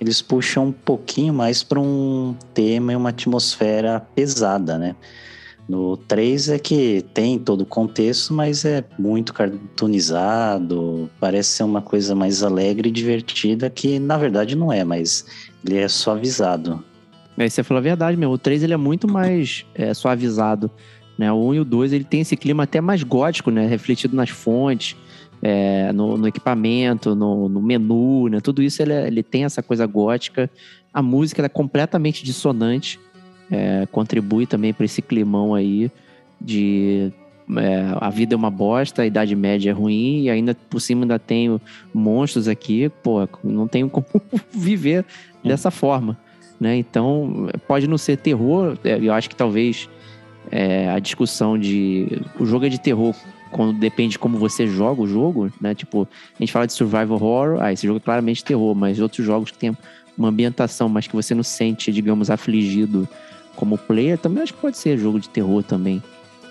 [0.00, 4.94] Eles puxam um pouquinho mais para um tema e uma atmosfera pesada, né?
[5.68, 11.82] No 3 é que tem todo o contexto, mas é muito cartoonizado, parece ser uma
[11.82, 15.26] coisa mais alegre e divertida, que na verdade não é, mas
[15.62, 16.82] ele é suavizado.
[17.36, 20.70] Aí você falou a verdade mesmo, o 3 ele é muito mais é, suavizado.
[21.18, 21.30] Né?
[21.30, 23.66] O 1 e o 2 ele tem esse clima até mais gótico, né?
[23.66, 24.96] refletido nas fontes,
[25.42, 28.40] é, no, no, equipamento, no, no, menu, né?
[28.40, 30.50] tudo isso ele, é, ele tem essa coisa gótica.
[30.92, 32.98] A música é completamente dissonante,
[33.50, 35.90] é, contribui também para esse climão aí
[36.40, 37.12] de
[37.56, 41.04] é, a vida é uma bosta, a Idade Média é ruim, e ainda por cima
[41.04, 41.60] ainda tenho
[41.94, 44.06] monstros aqui, pô, não tenho como
[44.52, 45.04] viver
[45.42, 46.18] dessa forma.
[46.60, 46.76] Né?
[46.76, 49.88] Então, pode não ser terror, é, eu acho que talvez
[50.50, 52.20] é, a discussão de.
[52.38, 53.14] O jogo é de terror
[53.50, 55.74] quando depende de como você joga o jogo, né?
[55.74, 59.24] Tipo, a gente fala de survival horror, ah, esse jogo é claramente terror, mas outros
[59.24, 59.76] jogos que tem
[60.16, 63.08] uma ambientação, mas que você não sente, digamos, afligido
[63.54, 66.02] como player, também acho que pode ser jogo de terror também.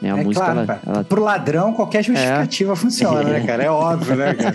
[0.02, 0.12] Né?
[0.12, 1.04] A é música, claro, ela, ela...
[1.04, 2.76] Pro ladrão, qualquer justificativa é.
[2.76, 3.64] funciona, né, cara?
[3.64, 4.54] É óbvio, né, cara?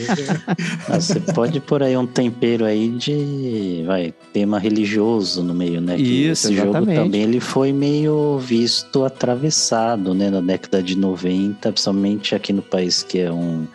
[1.01, 5.97] Você pode pôr aí um tempero aí de vai, tema religioso no meio, né?
[5.97, 6.95] Que Isso, esse exatamente.
[6.95, 10.31] jogo também ele foi meio visto atravessado, né?
[10.31, 13.67] Na década de 90, principalmente aqui no país que é um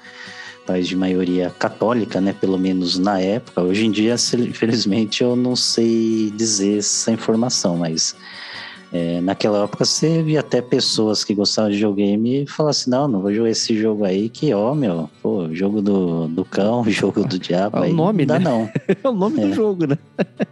[0.65, 2.33] país de maioria católica, né?
[2.39, 3.61] Pelo menos na época.
[3.61, 8.15] Hoje em dia, infelizmente, eu não sei dizer essa informação, mas
[8.97, 13.07] é, naquela época você via até pessoas que gostavam de videogame e falavam assim, não,
[13.07, 17.23] não vou jogar esse jogo aí, que ó, meu, pô, jogo do, do cão, jogo
[17.23, 17.77] do diabo.
[17.77, 18.43] É o nome, não né?
[18.43, 18.69] Dá, não.
[18.87, 19.47] é o nome é.
[19.47, 19.97] do jogo, né?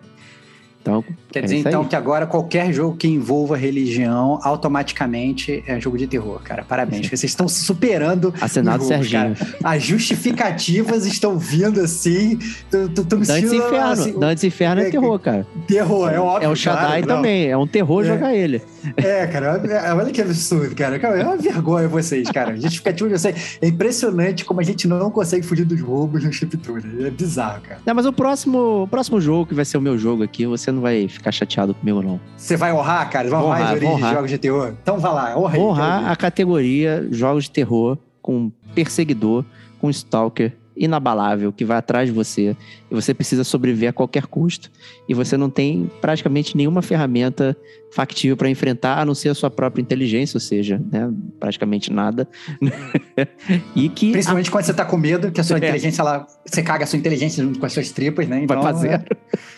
[0.82, 1.04] Então,
[1.36, 6.08] Quer dizer, é então, que agora qualquer jogo que envolva religião automaticamente é jogo de
[6.08, 6.64] terror, cara.
[6.64, 7.08] Parabéns.
[7.12, 8.34] Vocês estão superando.
[8.40, 9.36] Assinado jogo, Serginho.
[9.36, 9.56] Cara.
[9.62, 12.40] As justificativas estão vindo assim.
[12.72, 13.92] Me Dantes Inferno.
[13.92, 15.46] Assim, Dantes Inferno é, é, terror, cara.
[15.68, 16.46] Terror, é óbvio.
[16.46, 17.48] É o Shaddai claro, também.
[17.48, 17.52] Não.
[17.52, 18.08] É um terror é.
[18.08, 18.62] jogar ele.
[18.96, 19.62] É, cara.
[19.94, 20.96] Olha que absurdo, cara.
[20.96, 22.56] É uma vergonha vocês, cara.
[22.56, 23.58] Justificativa de vocês.
[23.62, 27.06] É impressionante como a gente não consegue fugir dos roubos no chiptune.
[27.06, 27.82] É bizarro, cara.
[27.86, 30.72] Não, mas o próximo, o próximo jogo, que vai ser o meu jogo aqui, você
[30.72, 32.20] não vai ficar chateado comigo, não.
[32.38, 33.30] Você vai honrar, cara?
[33.30, 34.10] Vai honrar, honrar, honrar.
[34.10, 34.74] de jogos de terror?
[34.82, 35.60] Então vai lá, honra aí.
[35.60, 39.46] Honrar a categoria jogos de terror com perseguidor,
[39.80, 42.56] com stalker inabalável que vai atrás de você
[42.92, 44.70] e você precisa sobreviver a qualquer custo
[45.08, 47.56] e você não tem praticamente nenhuma ferramenta
[47.94, 51.10] factível para enfrentar a não ser a sua própria inteligência, ou seja, né,
[51.40, 52.28] praticamente nada.
[53.76, 54.52] e que principalmente a...
[54.52, 55.60] quando você está com medo que a sua é.
[55.60, 58.44] inteligência ela você caga a sua inteligência junto com as suas tripas, né?
[58.44, 59.04] Então, vai para zero.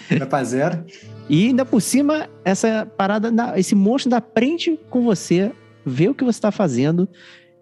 [0.10, 0.86] É, vai para zero.
[1.30, 5.52] E ainda por cima essa parada, esse monstro ainda aprende com você,
[5.86, 7.08] vê o que você está fazendo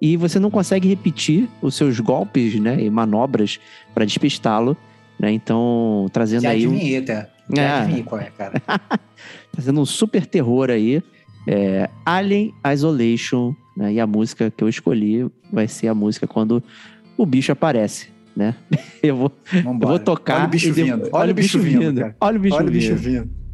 [0.02, 3.60] e você não consegue repetir os seus golpes né, e manobras
[3.94, 4.78] para despistá-lo.
[5.20, 5.32] Né?
[5.32, 6.68] Então, trazendo Já aí.
[6.68, 7.06] Um...
[7.06, 7.28] Tá?
[7.56, 8.04] Já é.
[8.04, 8.62] qual é, cara.
[9.52, 11.02] trazendo um super terror aí.
[11.48, 13.56] É, Alien Isolation.
[13.78, 13.94] Né?
[13.94, 16.62] E a música que eu escolhi vai ser a música quando
[17.18, 18.14] o bicho aparece.
[18.36, 18.54] Né?
[19.02, 20.40] Eu vou, eu vou tocar.
[20.40, 21.10] Olha o bicho vindo.
[21.12, 22.16] Olha, o bicho vindo.
[22.20, 23.45] olha o bicho vindo.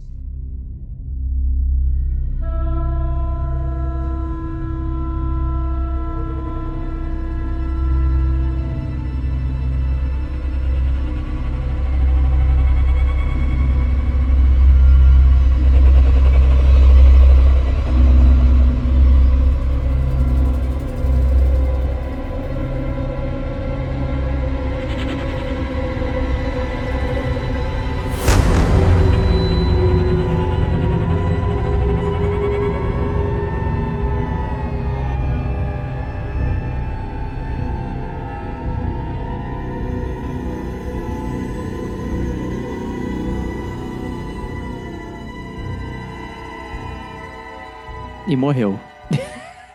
[48.32, 48.80] E morreu.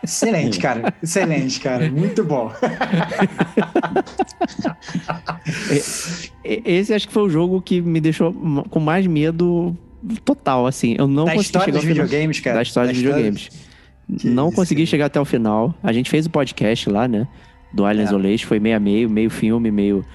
[0.03, 0.93] Excelente, cara.
[1.03, 1.89] Excelente, cara.
[1.91, 2.51] Muito bom.
[6.43, 8.33] Esse acho que foi o jogo que me deixou
[8.69, 9.75] com mais medo
[10.23, 10.95] total, assim.
[10.97, 12.55] Eu não da consegui história chegar final- videogames, cara.
[12.57, 13.67] Da história Da dos história- videogames.
[14.19, 14.89] Que não isso, consegui cara.
[14.89, 15.75] chegar até o final.
[15.83, 17.27] A gente fez o podcast lá, né?
[17.73, 18.07] Do Alien É.
[18.07, 18.47] Isolation.
[18.47, 20.05] Foi meio a meio, meio filme, meio,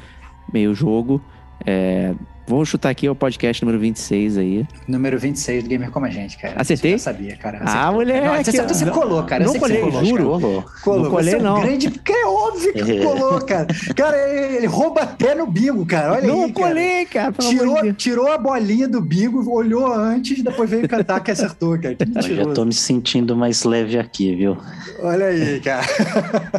[0.52, 1.20] meio jogo.
[1.66, 4.66] É, Vou chutar aqui o podcast número 26 aí.
[4.88, 6.54] Número 26 do Gamer Como a Gente, cara.
[6.56, 6.94] Acertei?
[6.94, 7.60] Eu já sabia, cara.
[7.64, 9.44] Ah, moleque, Não, você acertou, você não- colou, cara.
[9.44, 10.16] Não colei, colou, juro.
[10.24, 10.38] cara.
[10.40, 10.64] Colou.
[10.82, 11.02] Colou.
[11.04, 11.60] Não colei, você é um não.
[11.60, 11.90] grande...
[11.90, 12.98] Que é óbvio que É.
[13.04, 13.66] colou, cara.
[13.94, 14.16] Cara,
[14.56, 16.12] ele, rouba até no bingo, cara.
[16.14, 16.68] Olha não aí, cara.
[16.68, 17.32] colei, cara.
[17.32, 21.94] De Tirou, tirou a bolinha do bingo, olhou antes, depois veio cantar que acertou, cara.
[21.94, 22.54] Que Eu já mentiroso.
[22.54, 24.58] tô me sentindo mais leve aqui, viu?
[25.00, 25.86] Olha aí, cara.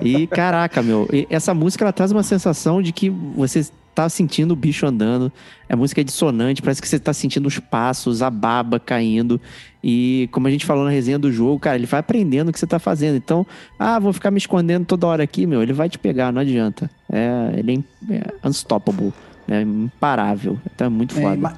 [0.02, 4.52] E caraca, meu, e essa música ela traz uma sensação de que você tá sentindo
[4.52, 5.32] o bicho andando.
[5.70, 9.40] A música é dissonante, parece que você tá sentindo os passos, a baba caindo.
[9.84, 12.60] E como a gente falou na resenha do jogo, cara, ele vai aprendendo o que
[12.60, 13.16] você tá fazendo.
[13.18, 13.46] Então,
[13.78, 16.90] ah, vou ficar me escondendo toda hora aqui, meu, ele vai te pegar, não adianta.
[17.12, 19.12] É, ele é, é unstoppable,
[19.48, 20.58] é imparável.
[20.74, 21.36] Então é muito É, foda.
[21.38, 21.54] ma-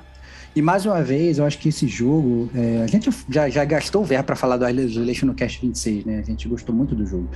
[0.55, 2.49] e mais uma vez, eu acho que esse jogo.
[2.55, 6.05] é, a gente já, já gastou o verbo para falar do Isolation no Cast 26,
[6.05, 6.19] né?
[6.19, 7.29] A gente gostou muito do jogo.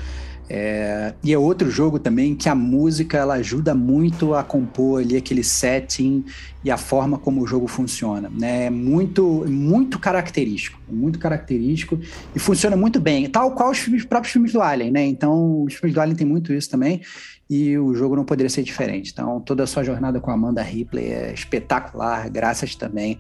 [0.52, 5.16] É, e é outro jogo também que a música ela ajuda muito a compor ali
[5.16, 6.26] aquele setting
[6.64, 8.66] e a forma como o jogo funciona, né?
[8.66, 12.00] É muito, muito característico, muito característico
[12.36, 15.06] e funciona muito bem, tal qual os filmes- próprios filmes do Alien, né?
[15.06, 17.02] Então, os filmes do Alien tem muito isso também
[17.50, 19.12] e o jogo não poderia ser diferente.
[19.12, 23.20] Então, toda a sua jornada com a Amanda Ripley é espetacular, graças também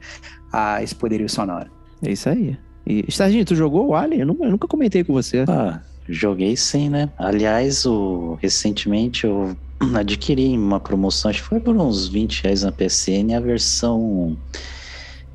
[0.53, 1.69] a esse poderio sonoro.
[2.03, 2.57] É isso aí.
[2.85, 4.21] E, Serginho, tu jogou o Alien?
[4.21, 5.45] Eu, nu- eu nunca comentei com você.
[5.47, 7.09] Ah, joguei sim, né?
[7.17, 9.55] Aliás, o, recentemente eu
[9.95, 14.37] adquiri em uma promoção, acho que foi por uns 20 reais na PSN, a versão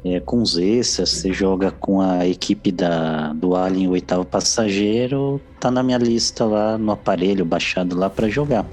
[0.05, 5.83] é, com extras, você joga com a equipe da, do Alien, oitavo passageiro, tá na
[5.83, 8.67] minha lista lá no aparelho, baixado lá para jogar.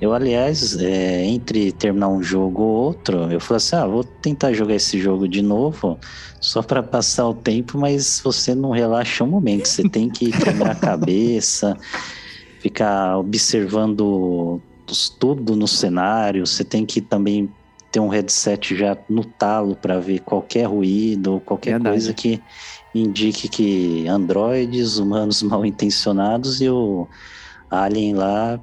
[0.00, 4.52] Eu, aliás, é, entre terminar um jogo ou outro, eu falei assim, ah, vou tentar
[4.52, 5.96] jogar esse jogo de novo,
[6.40, 10.72] só para passar o tempo, mas você não relaxa um momento, você tem que quebrar
[10.72, 11.76] a cabeça,
[12.58, 14.60] ficar observando
[15.20, 17.48] tudo no cenário, você tem que também
[17.92, 21.90] ter um headset já no talo para ver qualquer ruído ou qualquer Verdade.
[21.94, 22.42] coisa que
[22.94, 27.06] indique que androides, humanos mal intencionados e o
[27.70, 28.58] alien lá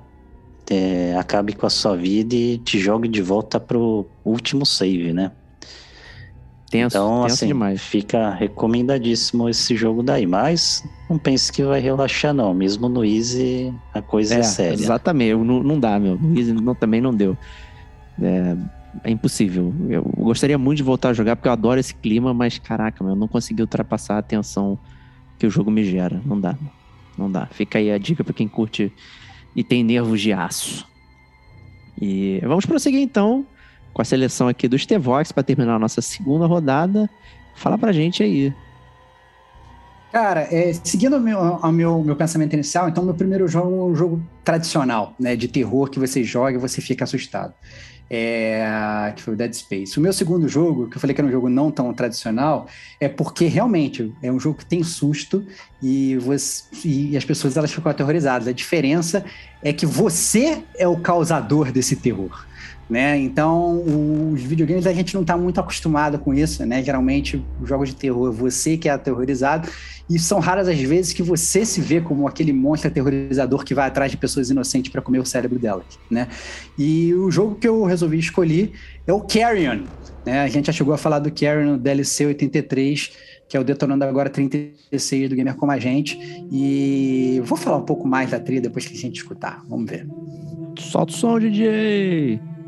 [0.69, 5.31] é, acabe com a sua vida e te jogue de volta pro último save, né?
[6.69, 7.81] Tenso, então, tenso assim, demais.
[7.81, 10.27] fica recomendadíssimo esse jogo daí.
[10.27, 12.53] Mas não pense que vai relaxar, não.
[12.53, 14.75] Mesmo no Easy, a coisa é, séria.
[14.75, 16.15] Exatamente, não, não dá, meu.
[16.19, 17.35] No Easy não- também não deu.
[18.21, 18.55] É,
[19.03, 19.73] é impossível.
[19.89, 23.13] Eu gostaria muito de voltar a jogar, porque eu adoro esse clima, mas caraca, meu,
[23.13, 24.77] eu não consegui ultrapassar a tensão
[25.37, 26.21] que o jogo me gera.
[26.25, 26.57] Não dá.
[27.17, 27.47] Não dá.
[27.47, 28.91] Fica aí a dica pra quem curte
[29.55, 30.87] e tem nervos de aço.
[32.01, 33.45] E vamos prosseguir então
[33.93, 37.09] com a seleção aqui do Stevox para terminar a nossa segunda rodada.
[37.55, 38.53] Fala pra gente aí.
[40.11, 43.95] Cara, é, seguindo o meu, meu, meu pensamento inicial, então meu primeiro jogo é um
[43.95, 47.53] jogo tradicional, né, de terror que você joga e você fica assustado.
[48.11, 49.99] É, que foi o Dead Space.
[49.99, 52.67] O meu segundo jogo, que eu falei que era um jogo não tão tradicional,
[52.99, 55.45] é porque realmente é um jogo que tem susto
[55.81, 58.47] e, você, e as pessoas elas ficam aterrorizadas.
[58.47, 59.23] A diferença
[59.61, 62.48] é que você é o causador desse terror.
[62.89, 63.19] Né?
[63.19, 63.83] Então,
[64.33, 66.81] os videogames a gente não está muito acostumado com isso, né?
[66.83, 69.69] Geralmente, os jogos de terror, você que é aterrorizado,
[70.09, 73.87] e são raras as vezes que você se vê como aquele monstro aterrorizador que vai
[73.87, 76.27] atrás de pessoas inocentes para comer o cérebro delas, né?
[76.79, 78.71] E o jogo que eu resolvi escolher
[79.05, 79.83] é o Carrion,
[80.25, 80.41] né?
[80.41, 83.11] A gente já chegou a falar do Carrion no DLC 83,
[83.47, 86.17] que é o Detonando Agora 36 do Gamer Como a Gente,
[86.51, 90.07] e vou falar um pouco mais da trilha depois que a gente escutar, vamos ver.
[90.79, 92.58] Solta o som, DJ!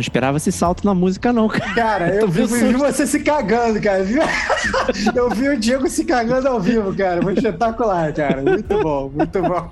[0.00, 1.74] Não esperava esse salto na música, não, cara.
[1.74, 4.00] Cara, eu Tô vi, vi você se cagando, cara.
[5.14, 7.22] Eu vi o Diego se cagando ao vivo, cara.
[7.22, 8.42] Foi espetacular, cara.
[8.42, 9.70] Muito bom, muito bom.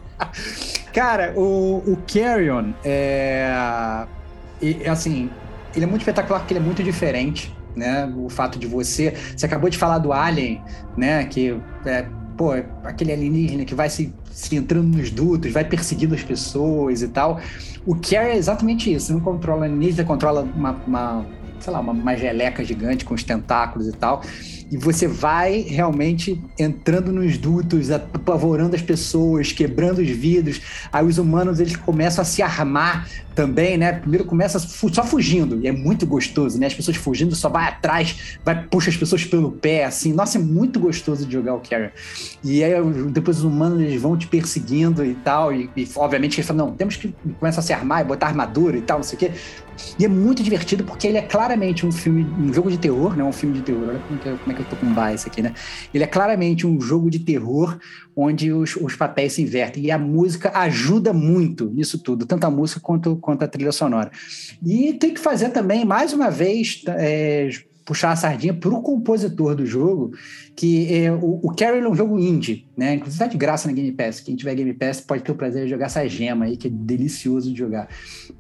[0.92, 4.06] Cara, o, o Carrion é.
[4.60, 5.30] e, assim,
[5.74, 8.12] ele é muito espetacular porque ele é muito diferente, né?
[8.16, 9.14] O fato de você.
[9.36, 10.62] Você acabou de falar do Alien,
[10.96, 11.24] né?
[11.24, 12.06] Que é,
[12.38, 12.52] pô,
[12.84, 17.40] aquele alienígena que vai se, se entrando nos dutos, vai perseguindo as pessoas e tal.
[17.84, 19.12] O Carrion é exatamente isso.
[19.12, 21.26] Não controla alienígena, controla uma, uma
[21.58, 24.22] sei lá, uma, uma geleca gigante com os tentáculos e tal
[24.70, 30.60] e você vai realmente entrando nos dutos, apavorando as pessoas, quebrando os vidros.
[30.92, 33.92] Aí os humanos eles começam a se armar também, né?
[33.92, 36.66] Primeiro começa só fugindo, e é muito gostoso, né?
[36.66, 40.12] As pessoas fugindo, só vai atrás, vai puxa as pessoas pelo pé, assim.
[40.12, 41.92] Nossa, é muito gostoso de jogar o Carrier.
[42.42, 42.72] E aí
[43.10, 46.74] depois os humanos eles vão te perseguindo e tal, e, e obviamente eles falam, não,
[46.74, 49.30] temos que começar a se armar e botar armadura e tal, não sei o quê.
[49.98, 53.22] E é muito divertido porque ele é claramente um filme, um jogo de terror, né?
[53.22, 53.88] Um filme de terror.
[53.88, 55.54] Olha como é que, como é que eu tô com bias aqui, né?
[55.92, 57.78] Ele é claramente um jogo de terror
[58.14, 59.84] onde os, os papéis se invertem.
[59.84, 64.10] E a música ajuda muito nisso tudo, tanto a música quanto, quanto a trilha sonora.
[64.64, 67.48] E tem que fazer também, mais uma vez, é,
[67.84, 70.12] puxar a sardinha para o compositor do jogo,
[70.58, 72.94] que é, o, o Carol é um jogo indie, né?
[72.94, 74.18] Inclusive tá de graça na Game Pass.
[74.18, 76.70] Quem tiver Game Pass pode ter o prazer de jogar essa gema aí, que é
[76.70, 77.86] delicioso de jogar.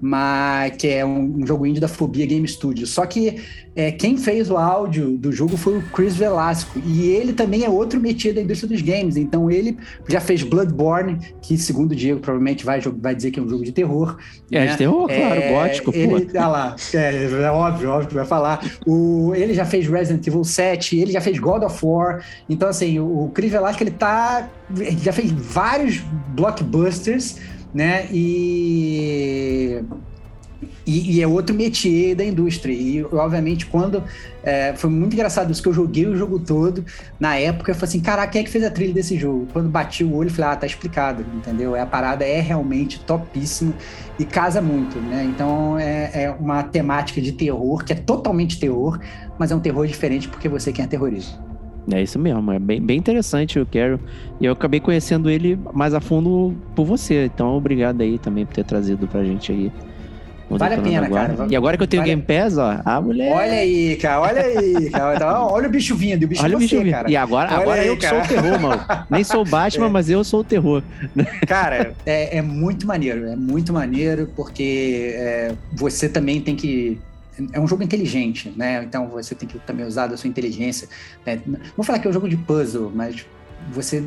[0.00, 2.88] Mas que é um, um jogo indie da Fobia Game Studio.
[2.88, 3.36] Só que
[3.76, 6.80] é, quem fez o áudio do jogo foi o Chris Velasco.
[6.84, 9.16] E ele também é outro metido da indústria dos games.
[9.16, 13.42] Então ele já fez Bloodborne, que segundo o Diego provavelmente vai, vai dizer que é
[13.44, 14.18] um jogo de terror.
[14.50, 14.66] É, né?
[14.72, 16.38] de terror, claro, é, gótico, ele, pô.
[16.38, 18.60] Ah lá, é, é óbvio, óbvio que vai falar.
[18.84, 22.07] O, ele já fez Resident Evil 7, ele já fez God of War,
[22.48, 24.48] então, assim, o Chris Velasco, ele tá...
[24.76, 25.98] Ele já fez vários
[26.34, 27.36] blockbusters,
[27.74, 28.06] né?
[28.10, 29.82] E...
[30.84, 32.72] E, e, é outro métier da indústria.
[32.72, 34.02] E, obviamente, quando.
[34.42, 36.84] É, foi muito engraçado isso, que eu joguei o jogo todo.
[37.20, 39.46] Na época, eu falei assim: caraca, quem é que fez a trilha desse jogo?
[39.52, 41.80] Quando bati o olho, falei: ah, tá explicado, entendeu?
[41.80, 43.72] A parada é realmente topíssima
[44.18, 45.24] e casa muito, né?
[45.24, 48.98] Então, é, é uma temática de terror, que é totalmente terror,
[49.38, 51.47] mas é um terror diferente porque você quem é terrorista.
[51.90, 53.98] É isso mesmo, é bem, bem interessante o Carol.
[54.40, 57.24] E eu acabei conhecendo ele mais a fundo por você.
[57.24, 59.72] Então, obrigado aí também por ter trazido pra gente aí.
[60.50, 61.34] Vale a pena, agora.
[61.34, 61.48] cara.
[61.50, 62.10] E agora que eu tenho vale...
[62.10, 63.32] Game Pass, ó, a mulher.
[63.32, 65.16] Olha aí, cara, olha aí, cara.
[65.16, 66.90] Então, olha o bicho vindo, o bicho olha você, o bicho vindo.
[66.90, 67.10] cara.
[67.10, 68.82] E agora, agora aí, eu que sou o terror, mano.
[69.10, 69.90] Nem sou o Batman, é.
[69.90, 70.82] mas eu sou o terror.
[71.46, 76.98] Cara, é, é, muito maneiro, é muito maneiro, porque é, você também tem que
[77.52, 78.82] é um jogo inteligente, né?
[78.82, 80.88] Então você tem que também usar da sua inteligência.
[81.24, 81.40] Né?
[81.76, 83.26] Vou falar que é um jogo de puzzle, mas
[83.72, 84.02] você,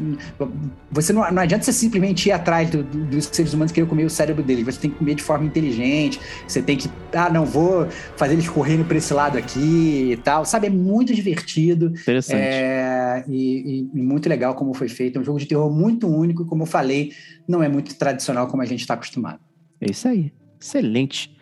[0.90, 4.06] você não, não adianta você simplesmente ir atrás do, do, dos seres humanos querer comer
[4.06, 4.66] o cérebro deles.
[4.66, 6.20] Você tem que comer de forma inteligente.
[6.48, 10.46] Você tem que, ah, não vou fazer eles correndo para esse lado aqui e tal.
[10.46, 11.88] Sabe, é muito divertido.
[11.88, 12.42] Interessante.
[12.42, 15.18] É, e, e, e, muito legal como foi feito.
[15.18, 16.46] É um jogo de terror muito único.
[16.46, 17.12] Como eu falei,
[17.48, 19.40] não é muito tradicional como a gente está acostumado.
[19.80, 20.32] É isso aí.
[20.60, 21.36] Excelente.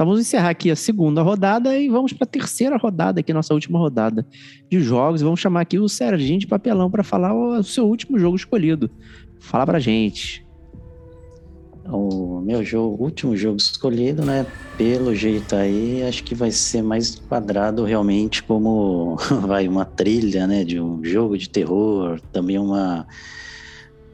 [0.00, 3.52] Então vamos encerrar aqui a segunda rodada e vamos para a terceira rodada, aqui nossa
[3.52, 4.26] última rodada
[4.66, 5.20] de jogos.
[5.20, 8.90] Vamos chamar aqui o Serginho de Papelão para falar o seu último jogo escolhido.
[9.38, 10.42] Fala pra gente.
[11.84, 14.46] O meu jogo, último jogo escolhido, né?
[14.78, 20.64] Pelo jeito aí, acho que vai ser mais quadrado realmente como vai uma trilha, né?
[20.64, 23.06] De um jogo de terror, também uma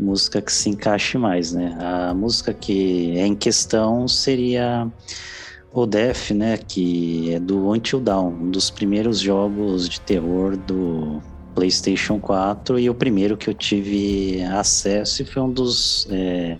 [0.00, 1.78] música que se encaixe mais, né?
[1.80, 4.90] A música que é em questão seria
[5.82, 11.20] o Death, né, que é do Until Dawn, um dos primeiros jogos de terror do
[11.54, 16.56] PlayStation 4 e o primeiro que eu tive acesso e foi um dos é,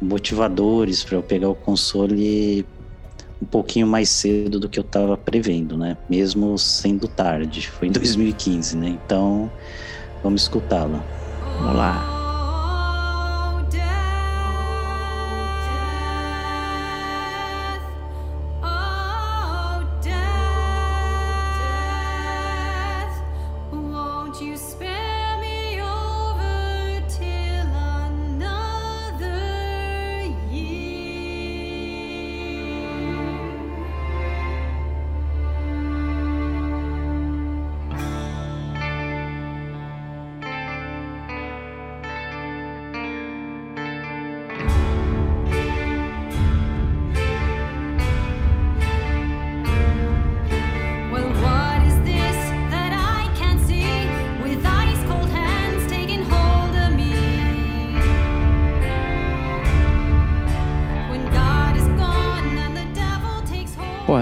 [0.00, 2.66] motivadores para eu pegar o console
[3.40, 5.96] um pouquinho mais cedo do que eu estava prevendo, né?
[6.08, 8.88] Mesmo sendo tarde, foi em 2015, né?
[8.88, 9.50] Então,
[10.22, 11.04] vamos escutá-la.
[11.60, 12.15] Vamos lá.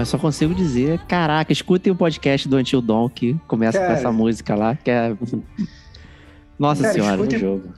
[0.05, 3.91] Porra, só consigo dizer, caraca, escutem o podcast do Until Dawn que começa Cara.
[3.91, 5.15] com essa música lá, que é.
[6.57, 7.15] Nossa Cara, senhora.
[7.15, 7.73] Escutem, jogo.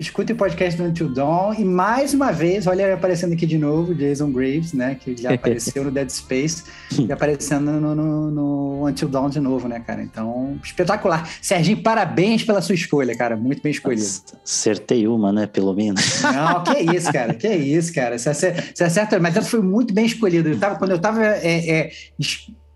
[0.00, 1.54] Escutem o podcast do Until Dawn.
[1.58, 4.96] E mais uma vez, olha ele aparecendo aqui de novo, Jason Graves, né?
[4.98, 6.64] Que já apareceu no Dead Space
[6.98, 10.02] e aparecendo no, no, no, Until Dawn de novo, né, cara?
[10.02, 11.28] Então, espetacular.
[11.42, 13.36] Serginho, parabéns pela sua escolha, cara.
[13.36, 14.02] Muito bem escolhido.
[14.42, 15.46] Acertei uma, né?
[15.46, 16.22] Pelo menos.
[16.22, 17.34] Não, que isso, cara.
[17.34, 18.18] Que isso, cara.
[18.18, 20.48] Você acerta, mas essa foi muito bem escolhido.
[20.48, 21.90] Eu tava, quando eu tava é, é,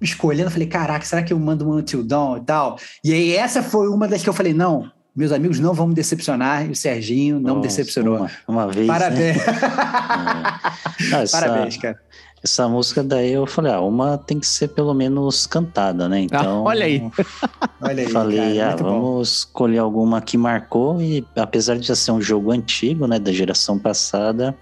[0.00, 2.78] escolhendo, eu falei, caraca, será que eu mando um Until Dawn e tal?
[3.02, 5.94] E aí essa foi uma das que eu falei, não, meus amigos não vão me
[5.94, 8.16] decepcionar e o Serginho não Nossa, me decepcionou.
[8.16, 8.86] Uma, uma vez.
[8.86, 9.36] Parabéns.
[9.36, 9.42] Né?
[11.12, 11.22] é.
[11.22, 12.00] essa, Parabéns, cara.
[12.42, 16.18] Essa música daí eu falei, ah, uma tem que ser pelo menos cantada, né?
[16.18, 16.58] Ah, então.
[16.58, 17.02] Ah, olha aí.
[17.80, 18.12] olha aí.
[18.12, 19.22] Falei, cara, ah, vamos bom.
[19.22, 23.78] escolher alguma que marcou e apesar de já ser um jogo antigo, né, da geração
[23.78, 24.54] passada,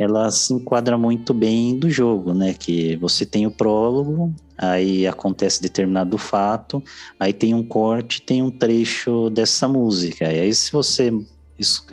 [0.00, 2.54] ela se enquadra muito bem do jogo, né?
[2.54, 6.82] Que você tem o prólogo, aí acontece determinado fato,
[7.18, 10.24] aí tem um corte, tem um trecho dessa música.
[10.32, 11.12] E aí, se você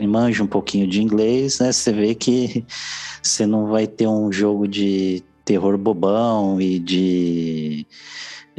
[0.00, 1.70] manja um pouquinho de inglês, né?
[1.70, 2.64] Você vê que
[3.22, 7.86] você não vai ter um jogo de terror bobão e de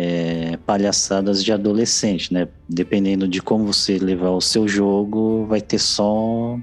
[0.02, 2.48] é, palhaçadas de adolescente, né?
[2.70, 6.58] Dependendo de como você levar o seu jogo, vai ter só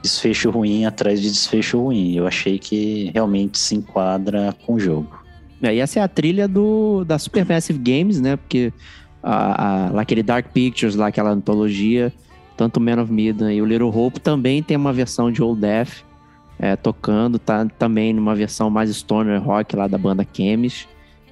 [0.00, 2.14] desfecho ruim atrás de desfecho ruim.
[2.14, 5.20] Eu achei que realmente se enquadra com o jogo.
[5.60, 8.36] É, e essa é a trilha do, da Supermassive Games, né?
[8.36, 8.72] Porque
[9.20, 12.12] a, a, lá aquele Dark Pictures, lá aquela antologia,
[12.56, 16.04] tanto Man of Medan e o Little Hope também tem uma versão de Old Death
[16.56, 20.86] é, tocando, tá também numa versão mais stoner rock lá da banda Chemis.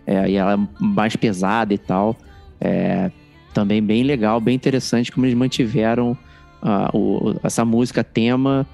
[0.07, 2.17] É, e ela é mais pesada e tal.
[2.61, 3.11] É,
[3.53, 6.17] também bem legal, bem interessante como eles mantiveram
[6.63, 8.67] uh, o, essa música tema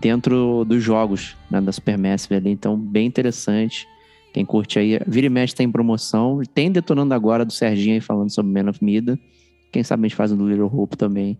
[0.00, 2.50] dentro dos jogos né, da Supermassive ali.
[2.50, 3.86] Então, bem interessante.
[4.32, 6.40] Quem curte aí, vira e mexe tem promoção.
[6.54, 9.18] Tem detonando agora do Serginho aí falando sobre Man of Mida.
[9.72, 11.38] Quem sabe a gente faz um do Little Hope também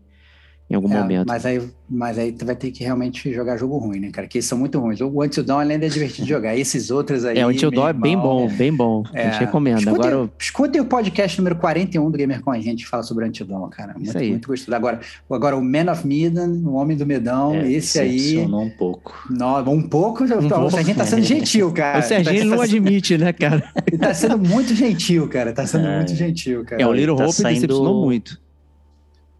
[0.69, 1.29] em algum é, momento.
[1.29, 4.27] Mas aí, mas aí tu vai ter que realmente jogar jogo ruim, né, cara?
[4.27, 5.01] Que eles são muito ruins.
[5.01, 6.57] O Until Dawn além é divertido de jogar.
[6.59, 7.39] Esses outros aí.
[7.39, 9.05] É, o Until Dawn é bem bom, bem bom.
[9.14, 9.79] É, a gente recomenda.
[9.79, 10.31] Escutem, Agora...
[10.39, 13.47] escutem o podcast número 41 do Gamer com a gente que fala sobre o Until
[13.47, 13.95] Dawn, cara.
[13.95, 14.31] Muito, Isso aí.
[14.31, 14.75] muito gostoso.
[14.75, 15.01] Agora,
[15.31, 18.39] agora, o Man of Medan, o Homem do Medão, é, esse aí.
[18.39, 19.25] um pouco.
[19.31, 20.25] Não, um pouco.
[20.25, 20.71] Um o pouco.
[20.73, 22.01] Serginho tá sendo gentil, cara.
[22.01, 23.73] O Serginho tá, não tá admite, né, cara?
[23.87, 25.53] Ele tá sendo muito gentil, cara.
[25.53, 25.97] Tá sendo é.
[25.97, 26.83] muito gentil, cara.
[26.83, 27.55] É, o Little tá Hope saindo...
[27.55, 28.45] decepcionou muito.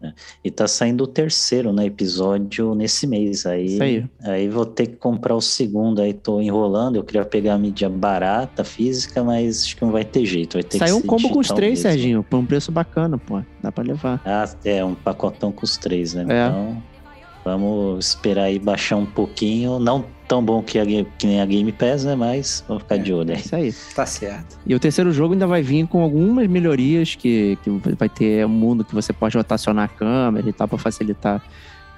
[0.01, 0.13] É.
[0.43, 3.45] E tá saindo o terceiro né, episódio nesse mês.
[3.45, 4.05] Aí, aí.
[4.21, 6.01] aí vou ter que comprar o segundo.
[6.01, 6.97] Aí tô enrolando.
[6.97, 10.53] Eu queria pegar a mídia barata, física, mas acho que não vai ter jeito.
[10.53, 11.91] Vai ter Saiu um combo com os três, mesmo.
[11.91, 13.41] Serginho, por um preço bacana, pô.
[13.61, 14.21] Dá pra levar.
[14.23, 16.25] Ah, é, um pacotão com os três, né?
[16.29, 16.47] É.
[16.47, 16.83] Então,
[17.47, 19.79] vamos esperar aí baixar um pouquinho.
[19.79, 22.15] Não tão bom que, a, que nem a Game Pass, né?
[22.15, 23.37] Mas vamos ficar é, de olho aí.
[23.37, 23.73] É isso aí.
[23.95, 24.59] Tá certo.
[24.65, 28.49] E o terceiro jogo ainda vai vir com algumas melhorias que, que vai ter um
[28.49, 31.41] mundo que você pode rotacionar a câmera e tal para facilitar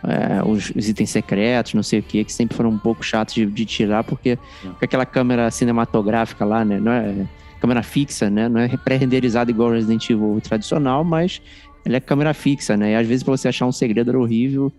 [0.04, 3.34] é, os, os, itens secretos, não sei o que, que sempre foram um pouco chatos
[3.34, 6.80] de, de tirar, porque com aquela câmera cinematográfica lá, né?
[6.80, 7.28] Não é
[7.60, 8.47] câmera fixa, né?
[8.47, 11.41] Não é pré-renderizada igual o Resident Evil tradicional, mas
[11.86, 12.91] ela é câmera fixa, né?
[12.91, 14.72] E às vezes pra você achar um segredo era horrível.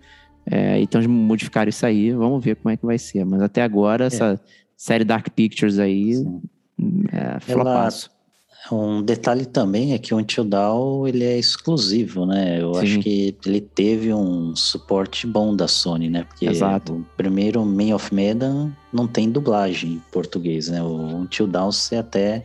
[0.46, 3.24] É, então modificaram isso aí, vamos ver como é que vai ser.
[3.24, 4.06] Mas até agora, é.
[4.06, 4.40] essa
[4.76, 6.42] série Dark Pictures aí Sim.
[7.12, 8.10] é flopaço.
[8.70, 12.60] Um detalhe também é que o Until Dawn ele é exclusivo, né?
[12.60, 12.80] Eu Sim.
[12.80, 16.24] acho que ele teve um suporte bom da Sony, né?
[16.24, 16.92] Porque Exato.
[16.92, 20.82] o primeiro Man of Medan não tem dublagem em português, né?
[20.82, 22.44] O Until Dawn você até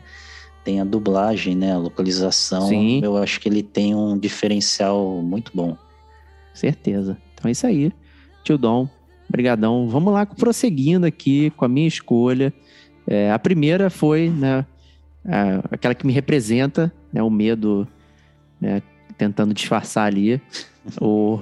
[0.63, 1.73] tem a dublagem, né?
[1.73, 2.69] A localização.
[2.69, 3.01] Sim.
[3.03, 5.77] Eu acho que ele tem um diferencial muito bom.
[6.53, 7.17] Certeza.
[7.35, 7.91] Então é isso aí.
[8.43, 8.87] Tio Dom,
[9.29, 9.87] brigadão.
[9.87, 12.53] Vamos lá, prosseguindo aqui com a minha escolha.
[13.07, 14.65] É, a primeira foi né,
[15.71, 17.87] aquela que me representa, né, o medo,
[18.59, 18.81] né,
[19.17, 20.41] tentando disfarçar ali.
[20.99, 21.39] o,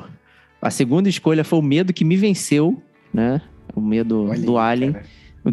[0.61, 2.81] a segunda escolha foi o medo que me venceu,
[3.13, 3.41] né?
[3.75, 4.93] O medo Olha do aí, Alien.
[4.93, 5.05] Cara.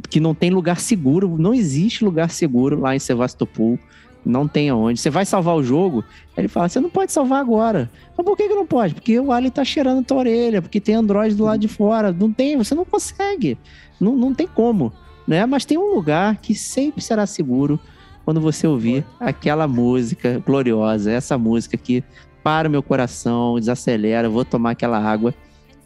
[0.09, 3.77] Que não tem lugar seguro, não existe lugar seguro lá em Sevastopol
[4.25, 5.01] não tem aonde.
[5.01, 6.05] Você vai salvar o jogo,
[6.37, 7.91] ele fala: você não pode salvar agora.
[8.17, 8.95] Mas por que, que não pode?
[8.95, 12.13] Porque o Alien tá cheirando a tua orelha, porque tem Android do lado de fora.
[12.13, 13.57] Não tem, você não consegue.
[14.01, 14.93] Não, não tem como.
[15.27, 15.47] Né?
[15.47, 17.79] Mas tem um lugar que sempre será seguro
[18.25, 22.05] quando você ouvir aquela música gloriosa, essa música que
[22.43, 25.35] para o meu coração, desacelera, vou tomar aquela água,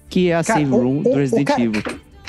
[0.09, 1.83] que é a Cara, Save Room o, do Resident Evil.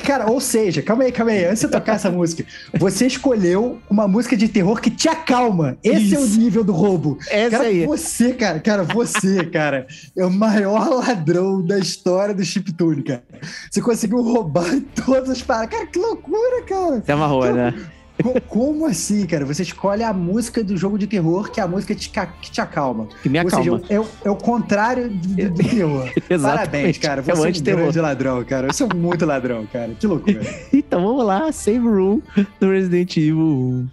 [0.04, 1.46] Cara, ou seja, calma aí, calma aí.
[1.46, 2.46] Antes de tocar essa música,
[2.78, 5.78] você escolheu uma música de terror que te acalma.
[5.84, 6.16] Esse Isso.
[6.16, 7.18] é o nível do roubo.
[7.30, 7.86] Essa cara, aí.
[7.86, 13.24] Você, cara, cara, você, cara, é o maior ladrão da história do chiptune, cara.
[13.72, 15.70] Você conseguiu roubar todas as paradas.
[15.70, 17.02] Cara, que loucura, cara.
[17.04, 17.86] Você amarrou, cara, né?
[18.22, 19.46] Co- Como assim, cara?
[19.46, 22.10] Você escolhe a música do jogo de terror, que é a música que te,
[22.42, 23.08] que te acalma.
[23.22, 23.80] Que me Ou acalma.
[23.80, 26.04] seja, é, o- é o contrário do, do- terror.
[26.28, 27.00] Parabéns, Exatamente.
[27.00, 27.22] cara.
[27.22, 27.82] É Você o é um antiterror.
[27.84, 28.72] grande ladrão, cara.
[28.74, 29.92] Você é muito ladrão, cara.
[30.00, 30.40] Que loucura.
[30.74, 32.22] Então vamos lá, Save Room
[32.60, 33.88] do Resident Evil 1.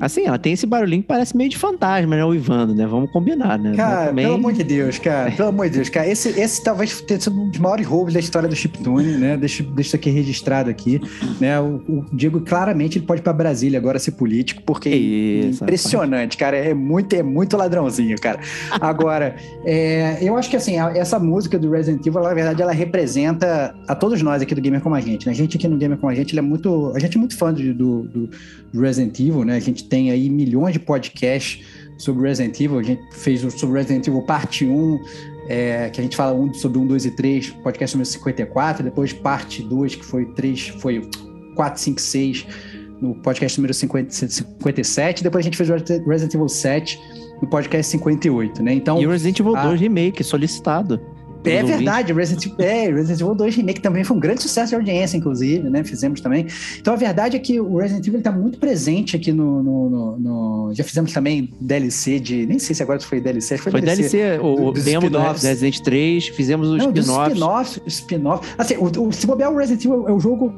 [0.00, 2.24] Assim, ela tem esse barulhinho que parece meio de fantasma, né?
[2.24, 2.86] Uivando, né?
[2.86, 3.74] Vamos combinar, né?
[3.76, 5.30] Cara, também- pelo amor de Deus, cara.
[5.36, 6.08] Pelo amor de Deus, cara.
[6.08, 9.36] Esse, esse talvez tenha sido um maiores roubos da história do chiptune, né?
[9.36, 11.00] Deixa, deixa isso aqui registrado aqui.
[11.40, 11.58] Né?
[11.60, 15.62] O, o Diego, claramente, ele pode ir pra Brasília agora ser político, porque é Isso,
[15.62, 16.56] impressionante, cara.
[16.56, 18.40] É muito, é muito ladrãozinho, cara.
[18.80, 23.74] Agora, é, eu acho que assim, essa música do Resident Evil, na verdade, ela representa
[23.86, 25.32] a todos nós aqui do Gamer Como a Gente, né?
[25.32, 26.92] A gente aqui no Gamer Como a Gente, ele é muito.
[26.94, 28.02] A gente é muito fã do, do,
[28.72, 29.56] do Resident Evil, né?
[29.56, 31.64] A gente tem aí milhões de podcasts
[31.98, 32.78] sobre Resident Evil.
[32.78, 34.98] A gente fez o sobre Resident Evil parte 1,
[35.50, 39.12] é, que a gente fala um, sobre 1, 2 e 3, podcast número 54, depois
[39.12, 41.02] parte 2, que foi 3, foi
[41.56, 42.46] 4, 5, 6,
[43.00, 45.68] no podcast número 50, 57, depois a gente fez
[46.06, 47.00] Resident Evil 7
[47.42, 48.74] no podcast 58, né?
[48.74, 49.66] Então, E o Resident Evil Ah.
[49.66, 51.00] 2 Remake, solicitado.
[51.44, 55.16] É verdade, Resident, é, Resident Evil 2 Remake também foi um grande sucesso de audiência,
[55.16, 55.82] inclusive, né?
[55.84, 56.46] Fizemos também.
[56.78, 60.18] Então a verdade é que o Resident Evil está muito presente aqui no, no- no-
[60.18, 62.46] no- Já fizemos também DLC de.
[62.46, 65.18] Nem sei se agora foi DLC, Foi foi, DLC, o, o dos demo do.
[65.18, 67.80] Resident 3, fizemos os spin-offs.
[67.86, 68.48] Spin-off.
[68.58, 70.52] Assim, o, o, se bobear, o Resident Evil é o jogo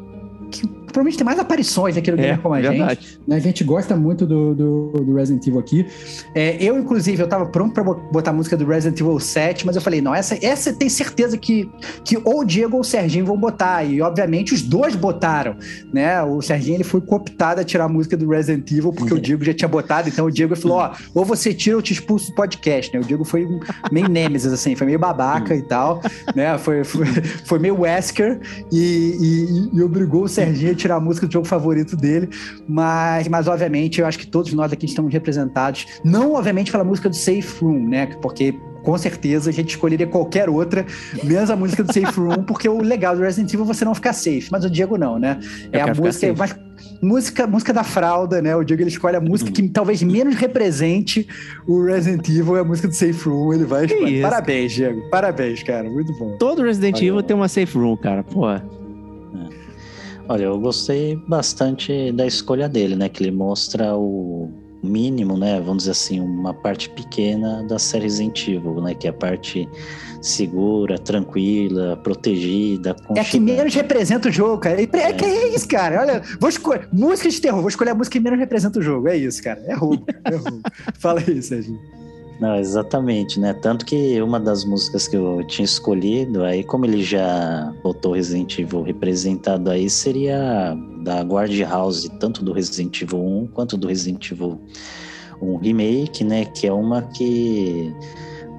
[0.50, 2.76] que provavelmente tem mais aparições aqui no É, Gamer como a gente.
[2.76, 3.18] verdade.
[3.26, 3.36] né?
[3.36, 5.86] A gente gosta muito do, do, do Resident Evil aqui.
[6.34, 9.66] É, eu, inclusive, eu tava pronto pra bo- botar a música do Resident Evil 7,
[9.66, 11.68] mas eu falei, não, essa, essa tem certeza que,
[12.04, 13.84] que ou o Diego ou o Serginho vão botar.
[13.84, 15.56] E, obviamente, os dois botaram,
[15.92, 16.22] né?
[16.22, 19.44] O Serginho, ele foi cooptado a tirar a música do Resident Evil, porque o Diego
[19.44, 20.08] já tinha botado.
[20.08, 23.00] Então, o Diego falou, ó, ou você tira ou te expulso do podcast, né?
[23.00, 23.46] O Diego foi
[23.90, 26.00] meio Nemesis, assim, foi meio babaca e tal,
[26.34, 26.56] né?
[26.58, 27.06] Foi, foi,
[27.44, 28.40] foi meio Wesker
[28.70, 32.28] e, e- e obrigou o Serginho a tirar a música do jogo favorito dele.
[32.68, 35.86] Mas, mas, obviamente, eu acho que todos nós aqui estamos representados.
[36.04, 38.06] Não, obviamente, pela música do Safe Room, né?
[38.20, 40.84] Porque com certeza a gente escolheria qualquer outra,
[41.22, 43.94] menos a música do Safe Room, porque o legal do Resident Evil é você não
[43.94, 44.48] ficar safe.
[44.50, 45.38] Mas o Diego não, né?
[45.72, 46.56] Eu é a música, mas
[47.00, 48.54] música, música da fralda, né?
[48.56, 51.26] O Diego ele escolhe a música que talvez menos represente
[51.66, 53.86] o Resident Evil, é a música do Safe Room, ele vai?
[54.20, 55.00] Parabéns, Diego.
[55.10, 55.88] Parabéns, cara.
[55.88, 56.36] Muito bom.
[56.38, 57.08] Todo Resident Valeu.
[57.08, 58.24] Evil tem uma safe room, cara.
[58.24, 58.46] Pô,
[60.32, 63.06] Olha, eu gostei bastante da escolha dele, né?
[63.06, 64.50] Que ele mostra o
[64.82, 65.60] mínimo, né?
[65.60, 68.94] Vamos dizer assim, uma parte pequena da série Resident Evil, né?
[68.94, 69.68] Que é a parte
[70.22, 74.80] segura, tranquila, protegida, É a que menos representa o jogo, cara.
[74.80, 76.00] É, é que é isso, cara.
[76.00, 76.88] Olha, vou escolher.
[76.90, 79.08] Música de terror, vou escolher a música que menos representa o jogo.
[79.08, 79.62] É isso, cara.
[79.66, 80.06] É roubo.
[80.24, 80.62] É roubo.
[80.98, 81.78] Fala aí, Serginho.
[82.42, 83.52] Não, exatamente, né?
[83.52, 88.58] Tanto que uma das músicas que eu tinha escolhido, aí como ele já botou Resident
[88.58, 94.28] Evil representado aí, seria da Guard House, tanto do Resident Evil 1 quanto do Resident
[94.28, 94.60] Evil
[95.40, 96.44] 1 Remake, né?
[96.46, 97.94] Que é uma que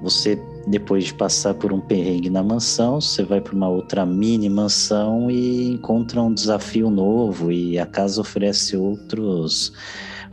[0.02, 4.48] você, depois de passar por um perrengue na mansão, você vai para uma outra mini
[4.48, 9.74] mansão e encontra um desafio novo e a casa oferece outros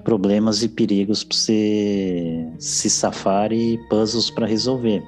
[0.04, 5.04] problemas e perigos para você se safar e puzzles para resolver.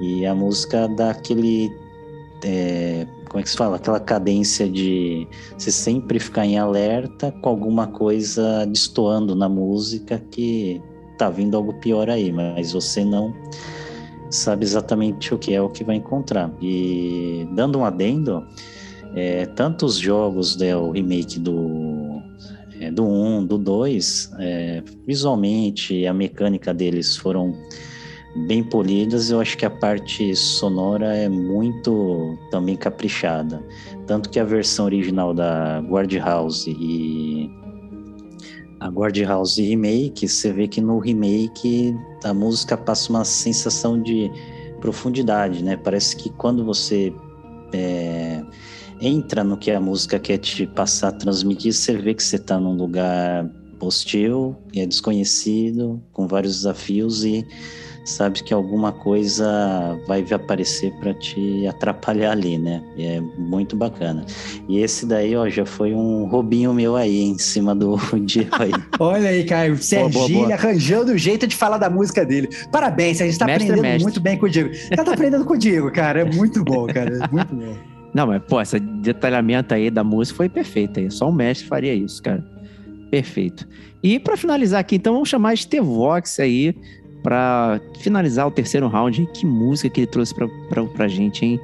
[0.00, 1.70] E a música dá aquele.
[2.44, 3.76] é, como é que se fala?
[3.76, 5.26] Aquela cadência de
[5.56, 10.80] você sempre ficar em alerta com alguma coisa destoando na música que
[11.18, 13.32] tá vindo algo pior aí, mas você não
[14.30, 16.52] sabe exatamente o que é o que vai encontrar.
[16.60, 18.44] E dando um adendo,
[19.14, 19.46] é,
[19.98, 21.93] jogos, né, o remake do,
[22.84, 27.54] é, do 1, do 2, é, visualmente a mecânica deles foram
[28.46, 33.64] bem polidas, eu acho que a parte sonora é muito também caprichada.
[34.06, 37.48] Tanto que a versão original da Guard House e
[38.80, 44.30] a Guard House Remake, você vê que no remake a música passa uma sensação de
[44.80, 45.76] profundidade, né?
[45.76, 47.14] Parece que quando você
[47.72, 48.42] é,
[49.06, 52.74] entra no que a música quer te passar, transmitir, você vê que você está num
[52.74, 53.48] lugar
[53.80, 57.46] hostil, é desconhecido, com vários desafios e
[58.04, 62.82] sabe que alguma coisa vai aparecer para te atrapalhar ali, né?
[62.96, 64.24] E é muito bacana.
[64.68, 68.72] E esse daí, ó, já foi um roubinho meu aí, em cima do Diego aí.
[69.00, 72.48] Olha aí, Caio, Serginho arranjando o jeito de falar da música dele.
[72.70, 74.02] Parabéns, a gente tá mestre, aprendendo mestre.
[74.02, 74.70] muito bem com o Diego.
[74.94, 77.93] Tá, tá aprendendo com o Diego, cara, é muito bom, cara, é muito bom.
[78.14, 81.10] Não, mas, pô, esse detalhamento aí da música foi perfeito aí.
[81.10, 82.44] Só um mestre faria isso, cara.
[83.10, 83.66] Perfeito.
[84.02, 86.76] E para finalizar aqui, então, vamos chamar Estevox aí
[87.22, 89.26] para finalizar o terceiro round.
[89.34, 91.60] Que música que ele trouxe pra, pra, pra gente, hein?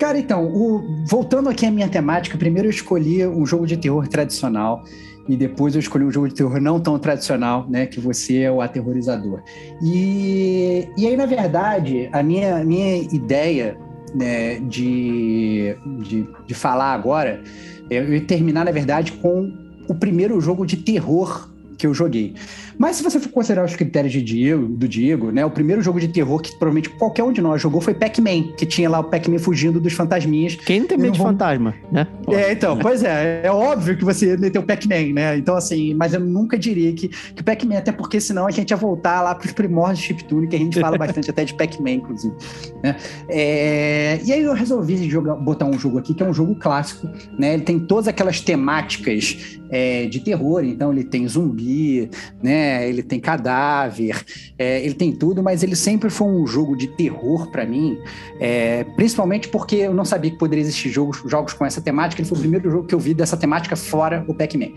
[0.00, 4.08] Cara, então, o, voltando aqui à minha temática, primeiro eu escolhi um jogo de terror
[4.08, 4.82] tradicional
[5.28, 7.86] e depois eu escolhi um jogo de terror não tão tradicional, né?
[7.86, 9.42] Que você é o aterrorizador.
[9.80, 13.78] E, e aí, na verdade, a minha, minha ideia
[14.14, 17.42] né, de, de, de falar agora,
[17.90, 19.52] eu ia terminar, na verdade, com
[19.88, 22.34] o primeiro jogo de terror que eu joguei.
[22.78, 25.44] Mas se você for considerar os critérios de Diego, do Diego, né?
[25.44, 28.66] O primeiro jogo de terror que provavelmente qualquer um de nós jogou foi Pac-Man, que
[28.66, 30.56] tinha lá o Pac-Man fugindo dos fantasminhas.
[30.56, 32.06] Quem não tem medo de fantasma, né?
[32.28, 35.36] É, então, pois é, é óbvio que você meteu o Pac-Man, né?
[35.36, 38.70] Então, assim, mas eu nunca diria que, que o Pac-Man, até porque senão a gente
[38.70, 41.54] ia voltar lá para os primórdios de chiptune, que a gente fala bastante até de
[41.54, 42.34] Pac-Man, inclusive.
[42.82, 42.96] Né?
[43.28, 44.20] É...
[44.24, 47.08] E aí eu resolvi jogar, botar um jogo aqui, que é um jogo clássico,
[47.38, 47.54] né?
[47.54, 52.10] Ele tem todas aquelas temáticas é, de terror, então ele tem zumbi,
[52.42, 52.88] né?
[52.88, 54.22] Ele tem cadáver,
[54.58, 57.98] é, ele tem tudo, mas ele sempre foi um jogo de terror para mim,
[58.40, 62.20] é, principalmente porque eu não sabia que poderia existir jogos, jogos com essa temática.
[62.20, 64.72] Ele foi o primeiro jogo que eu vi dessa temática fora o Pac-Man.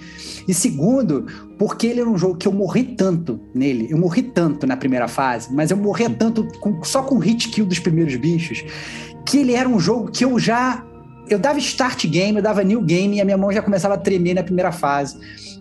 [0.48, 1.26] E segundo,
[1.58, 5.08] porque ele era um jogo que eu morri tanto nele, eu morri tanto na primeira
[5.08, 8.64] fase, mas eu morria tanto com, só com o hit kill dos primeiros bichos,
[9.26, 10.87] que ele era um jogo que eu já
[11.30, 13.98] eu dava start game, eu dava new game e a minha mão já começava a
[13.98, 15.18] tremer na primeira fase.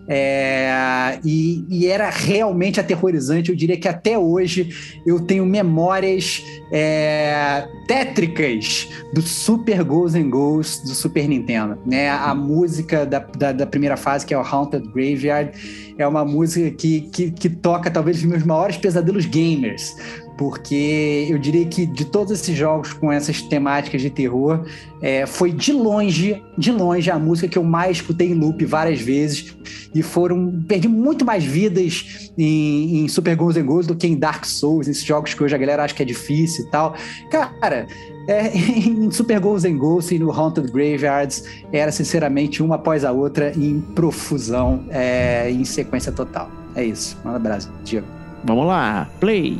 [0.09, 3.49] É, e, e, era realmente aterrorizante.
[3.49, 4.69] Eu diria que até hoje
[5.05, 6.41] eu tenho memórias
[6.71, 11.77] é, tétricas do Super Ghosts and Ghosts do Super Nintendo.
[11.85, 12.09] Né?
[12.09, 15.51] A música da, da, da, primeira fase, que é o Haunted Graveyard,
[15.97, 19.93] é uma música que, que, que toca talvez os meus maiores pesadelos gamers
[20.37, 24.65] porque eu diria que de todos esses jogos com essas temáticas de terror,
[25.01, 29.01] é, foi de longe, de longe a música que eu mais escutei em loop várias
[29.01, 29.55] vezes
[29.93, 34.45] e foram perdi muito mais vidas em, em Super and Ghosts do que em Dark
[34.45, 36.95] Souls, esses jogos que hoje a galera acha que é difícil e tal.
[37.31, 37.87] Cara,
[38.27, 43.11] é, em Super Ghosts and Ghosts e no Haunted Graveyards era sinceramente uma após a
[43.11, 46.51] outra em profusão, é, em sequência total.
[46.75, 47.17] É isso.
[47.25, 48.05] Um abraço, Diego.
[48.43, 49.59] Vamos lá, play!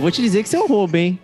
[0.00, 1.18] Eu vou te dizer que isso é um roubo, hein?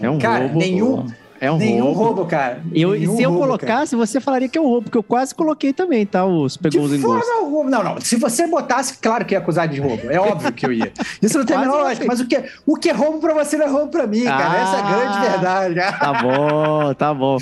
[0.00, 0.58] É um cara, roubo.
[0.58, 1.06] Nenhum,
[1.38, 2.02] é um nenhum roubo.
[2.02, 2.62] roubo cara.
[2.72, 4.06] Eu, nenhum se eu roubo, colocasse, cara.
[4.06, 6.24] você falaria que é um roubo, porque eu quase coloquei também, tá?
[6.24, 7.68] Os pegou de forma roubo.
[7.68, 8.00] Não, não.
[8.00, 10.10] Se você botasse, claro que ia acusar de roubo.
[10.10, 10.90] É óbvio que eu ia.
[11.20, 12.06] Isso não tem a menor lógica.
[12.06, 14.50] Mas o que, o que é roubo pra você não é roubo pra mim, cara.
[14.50, 15.98] Ah, Essa é a grande ah, verdade.
[15.98, 17.36] Tá bom, tá bom.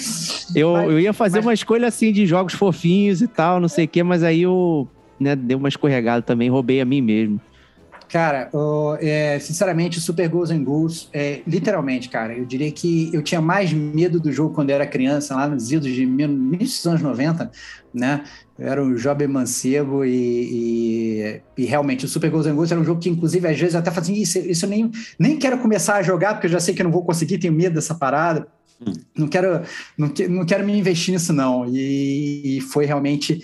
[0.56, 1.46] Eu, mas, eu ia fazer mas...
[1.46, 4.88] uma escolha assim de jogos fofinhos e tal, não sei o quê, mas aí eu
[5.20, 7.40] né, dei uma escorregada também, roubei a mim mesmo.
[8.14, 8.48] Cara,
[9.00, 13.72] é, sinceramente, Super Goals and Ghouls, é, literalmente, cara, eu diria que eu tinha mais
[13.72, 17.50] medo do jogo quando eu era criança, lá nos idos de início dos anos 90,
[17.92, 18.22] né?
[18.56, 22.80] Eu era um jovem mancebo e, e, e, realmente o Super Goals and Ghouls era
[22.80, 25.58] um jogo que, inclusive, às vezes eu até fazia isso, isso eu nem, nem quero
[25.58, 27.96] começar a jogar, porque eu já sei que eu não vou conseguir, tenho medo dessa
[27.96, 28.46] parada.
[28.80, 28.92] Hum.
[29.18, 29.62] Não quero,
[29.98, 31.66] não, não quero me investir nisso, não.
[31.68, 33.40] E, e foi realmente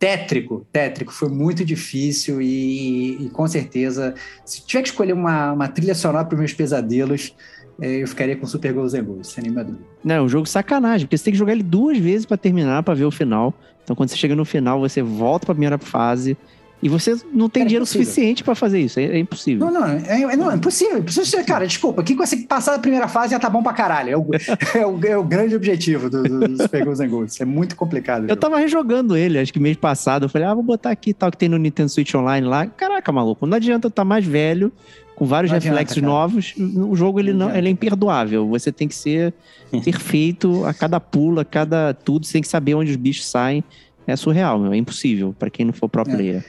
[0.00, 4.14] tétrico, tétrico, foi muito difícil e, e, com certeza,
[4.46, 7.36] se tiver que escolher uma, uma trilha sonora para meus pesadelos,
[7.78, 9.84] é, eu ficaria com Super Ghosts and Ghosts, sem nenhuma dúvida.
[10.02, 12.82] Não, é um jogo sacanagem, porque você tem que jogar ele duas vezes para terminar,
[12.82, 13.52] para ver o final.
[13.84, 16.34] Então, quando você chega no final, você volta para a primeira fase
[16.82, 18.06] E você não tem Cara, é dinheiro impossível.
[18.06, 18.98] suficiente pra fazer isso.
[18.98, 19.66] É, é impossível.
[19.70, 20.96] Não, não, é, é- não, é impossível.
[20.96, 21.44] é impossível.
[21.44, 24.10] Cara, desculpa, quem consegue passar da primeira fase já tá bom pra caralho.
[24.10, 24.26] É o,
[24.74, 27.42] é o, é o grande objetivo do, do, do Super Ghosts and.
[27.42, 28.26] É muito complicado.
[28.28, 30.24] Eu tava rejogando ele, acho que mês passado.
[30.24, 32.66] Eu falei, ah, vou botar aqui tal que tem no Nintendo Switch Online lá.
[32.66, 34.72] Caraca, maluco, não adianta eu estar mais velho,
[35.14, 36.06] com vários adianta, reflexos cara.
[36.06, 36.54] novos.
[36.56, 38.48] O jogo ele Não não, ele é imperdoável.
[38.48, 39.34] Você tem que ser
[39.84, 42.24] perfeito a cada pulo, a cada tudo.
[42.24, 43.62] Você tem que saber onde os bichos saem.
[44.06, 44.72] É surreal, meu.
[44.72, 46.04] É impossível pra quem não for pro É.
[46.04, 46.44] player.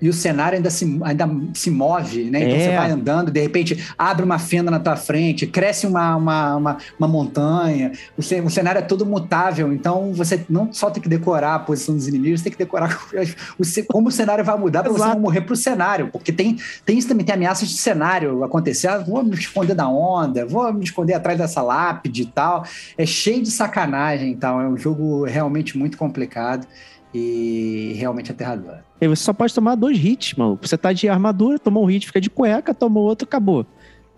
[0.00, 2.40] E o cenário ainda se, ainda se move, né?
[2.44, 2.60] Então É.
[2.60, 6.76] você vai andando, de repente abre uma fenda na tua frente, cresce uma, uma, uma,
[6.98, 7.92] uma montanha.
[8.16, 11.58] O, ce- o cenário é todo mutável, então você não só tem que decorar a
[11.58, 12.96] posição dos inimigos, você tem que decorar
[13.58, 16.08] o como o cenário vai mudar para você não morrer pro cenário.
[16.12, 18.88] Porque tem, tem isso também, tem ameaças de cenário acontecer.
[18.88, 22.64] Ah, vou me esconder da onda, vou me esconder atrás dessa lápide e tal.
[22.96, 24.60] É cheio de sacanagem e tal.
[24.60, 26.66] É um jogo realmente muito complicado
[27.12, 28.78] e realmente aterrador.
[29.00, 30.66] E você só pode tomar dois hits, maluco.
[30.66, 33.64] Você tá de armadura, tomou um hit, fica de cueca, tomou outro, acabou.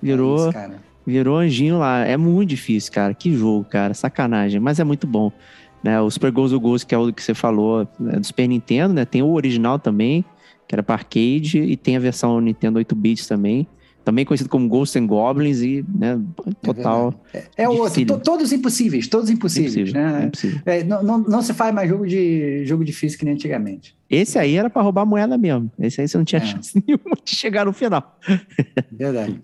[0.01, 0.47] Virou.
[0.47, 0.75] É isso.
[1.07, 2.07] Virou anjinho lá.
[2.07, 3.13] É muito difícil, cara.
[3.13, 3.93] Que jogo, cara.
[3.95, 4.61] Sacanagem.
[4.61, 5.31] Mas é muito bom.
[5.83, 6.01] Né?
[6.01, 9.05] O Super Ghost Ghost, que é o que você falou, é do Super Nintendo, né?
[9.05, 10.25] Tem o original também,
[10.69, 13.67] que era para arcade, e tem a versão Nintendo 8 bits também.
[14.11, 16.21] Também conhecido como Ghosts and Goblins, e, né,
[16.63, 17.15] total.
[17.57, 18.19] É outro, Dificílimo.
[18.19, 20.25] to- todos impossíveis, todos impossíveis, impossível, é né?
[20.27, 20.61] impossível.
[20.67, 23.95] É, não, não, não se faz mais jogo de jogo difícil que nem antigamente.
[24.11, 25.71] Esse aí era para roubar moeda mesmo.
[25.79, 26.45] Esse aí você não tinha É.
[26.45, 28.19] chance nenhuma de chegar no final.
[28.91, 29.41] Verdade.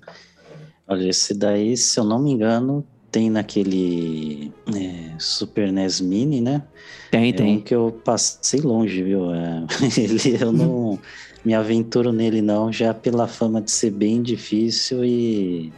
[0.88, 6.62] Olha, esse daí, se eu não me engano, tem naquele é, Super NES Mini, né?
[7.12, 7.60] Tem, É um tem.
[7.60, 9.32] que eu passei longe, viu?
[9.32, 9.64] É,
[9.96, 10.98] ele, eu não
[11.46, 15.72] me aventuro nele, não, já pela fama de ser bem difícil e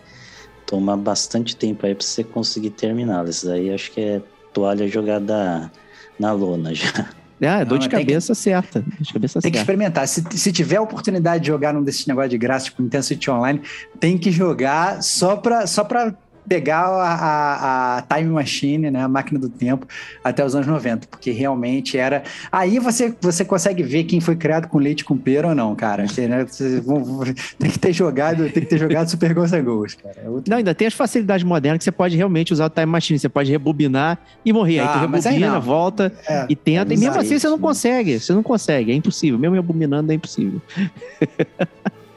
[0.66, 3.28] tomar bastante tempo aí pra você conseguir terminá-lo.
[3.28, 5.70] Esse daí acho que é toalha jogada
[6.18, 7.10] na lona já.
[7.40, 8.84] Ah, é dor de tem que- cabeça certa.
[8.98, 9.72] De cabeça Tem que certa.
[9.72, 10.08] experimentar.
[10.08, 13.28] Se, se tiver a oportunidade de jogar num desses negócios de graça, tipo Nintendo Switch
[13.28, 13.60] Online,
[14.00, 16.12] tem que jogar só pra, só pra
[16.48, 19.86] pegar a, a, a Time Machine, né, a máquina do tempo,
[20.24, 22.22] até os anos 90, porque realmente era...
[22.50, 26.06] Aí você, você consegue ver quem foi criado com leite com pera ou não, cara.
[26.06, 26.46] Que, né,
[26.82, 27.22] vão-
[27.58, 30.16] tem que ter jogado, tem que ter jogado Super Ghosts and Ghosts, cara.
[30.24, 32.86] É outro Não, ainda tem as facilidades modernas que você pode realmente usar o Time
[32.86, 33.18] Machine.
[33.18, 34.78] Você pode rebobinar e morrer.
[34.80, 35.00] Ah, aí tu aí
[35.34, 35.60] rebobina, não.
[35.60, 36.94] volta É, e tenta.
[36.94, 37.68] E mesmo assim você não isso, né?
[37.68, 38.20] consegue.
[38.20, 38.92] Você não consegue.
[38.92, 39.38] É impossível.
[39.38, 40.60] Mesmo rebobinando é impossível.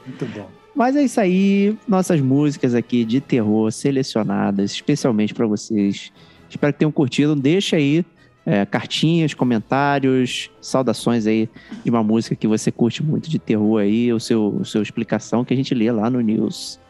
[0.06, 0.48] muito bom.
[0.74, 1.76] Mas é isso aí.
[1.86, 6.12] Nossas músicas aqui de terror selecionadas especialmente pra vocês.
[6.48, 7.34] Espero que tenham curtido.
[7.34, 8.04] Deixa aí
[8.44, 11.48] é, cartinhas, comentários, saudações aí
[11.84, 15.44] de uma música que você curte muito de terror aí, o seu, o seu explicação
[15.44, 16.80] que a gente lê lá no News.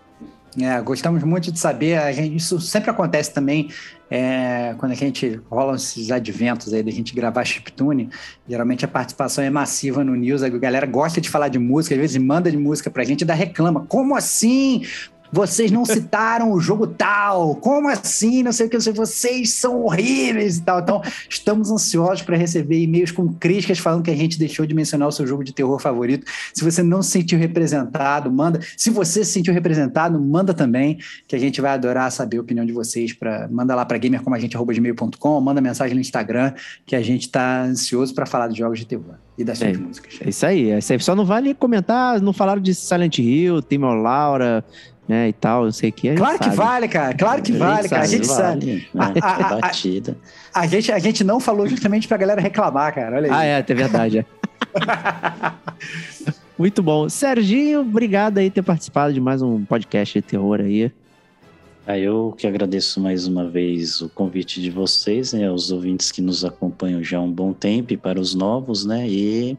[0.60, 1.98] É, gostamos muito de saber.
[1.98, 3.70] A gente, isso sempre acontece também
[4.10, 8.10] é, quando a gente rola esses adventos aí da gente gravar chiptune.
[8.46, 10.42] Geralmente a participação é massiva no news.
[10.42, 13.24] A galera gosta de falar de música, às vezes manda de música pra gente e
[13.24, 13.86] ainda reclama.
[13.86, 14.82] Como assim?
[15.32, 17.56] Vocês não citaram o jogo tal?
[17.56, 18.42] Como assim?
[18.42, 20.80] Não sei o que, vocês são horríveis e tal.
[20.80, 25.08] Então, estamos ansiosos para receber e-mails com críticas falando que a gente deixou de mencionar
[25.08, 26.26] o seu jogo de terror favorito.
[26.52, 28.60] Se você não se sentiu representado, manda.
[28.76, 32.66] Se você se sentiu representado, manda também, que a gente vai adorar saber a opinião
[32.66, 33.12] de vocês.
[33.12, 36.52] Pra, manda lá para gamercomagente.com, manda mensagem no Instagram,
[36.84, 39.78] que a gente está ansioso para falar de jogos de terror e das suas É.
[39.78, 40.14] músicas.
[40.20, 40.70] É isso aí.
[40.70, 41.00] É isso aí.
[41.00, 44.64] Só não vale comentar, não falaram de Silent Hill, Tim Laura,
[45.12, 46.08] né, e tal, não sei o que.
[46.08, 46.56] a gente Claro que sabe.
[46.56, 47.14] vale, cara.
[47.14, 48.02] Claro que vale, cara.
[48.02, 48.88] A sabe, gente sabe.
[48.94, 49.20] vale, né?
[49.22, 50.16] A- a- a- Batida.
[50.54, 53.16] A gente, a gente não falou justamente pra galera reclamar, cara.
[53.16, 53.30] Olha aí.
[53.32, 54.18] Ah, é, é verdade.
[54.20, 54.24] é.
[56.58, 57.08] Muito bom.
[57.08, 60.90] Serginho, obrigado aí por ter participado de mais um podcast de terror aí.
[61.86, 66.22] Aí eu que agradeço mais uma vez o convite de vocês, né, aos ouvintes que
[66.22, 69.58] nos acompanham já há um bom tempo e para os novos, né, e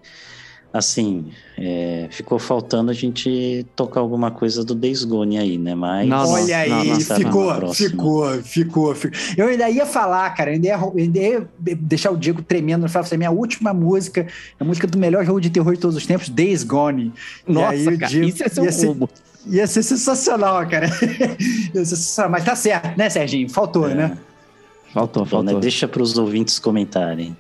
[0.74, 6.10] assim, é, ficou faltando a gente tocar alguma coisa do Days Gone aí, né, mas...
[6.10, 9.20] Não, Olha aí, não, não, na ficou, ficou, ficou, ficou.
[9.38, 11.48] Eu ainda ia falar, cara, ainda ia, ainda ia
[11.78, 12.90] deixar o Diego tremendo.
[12.90, 14.26] Falar assim, minha última música,
[14.60, 17.14] a música do melhor jogo de terror de todos os tempos, Days Gone.
[17.48, 18.98] E Nossa, aí cara, Diego isso ia ser um ia ser-.
[19.46, 20.88] Ia ser sensacional, cara.
[21.76, 22.32] Ia ser sensacional.
[22.32, 23.50] Mas tá certo, né, Serginho?
[23.50, 23.94] Faltou, É.
[23.94, 24.18] né?
[24.94, 25.60] Faltou, Bom, né, faltou.
[25.60, 27.36] deixa para os ouvintes comentarem.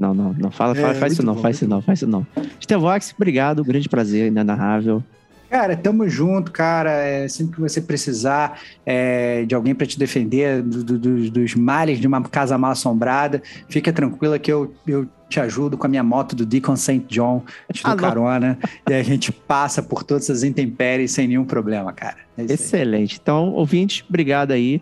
[0.00, 0.50] Não, não, não.
[0.50, 2.26] Fala, fala, É, faz isso não, bom, faz isso não, faz isso não.
[2.60, 5.04] Stevox, obrigado, grande prazer, inenarrável.
[5.50, 6.90] Cara, tamo junto, cara.
[6.92, 11.54] É, sempre que você precisar é, de alguém para te defender do- do- dos- dos
[11.56, 15.90] males de uma casa mal assombrada, fica tranquila que eu, eu te ajudo com a
[15.90, 17.04] minha moto do Deacon St.
[17.08, 17.42] John,
[17.72, 21.92] te dou Ah, carona, e a gente passa por todas essas intempéries sem nenhum problema,
[21.92, 22.16] cara.
[22.38, 22.54] É isso aí.
[22.54, 23.18] Excelente.
[23.20, 24.80] Então, ouvintes, obrigado aí.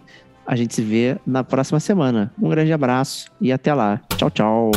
[0.49, 2.33] A gente se vê na próxima semana.
[2.41, 4.01] Um grande abraço e até lá.
[4.17, 4.71] Tchau, tchau.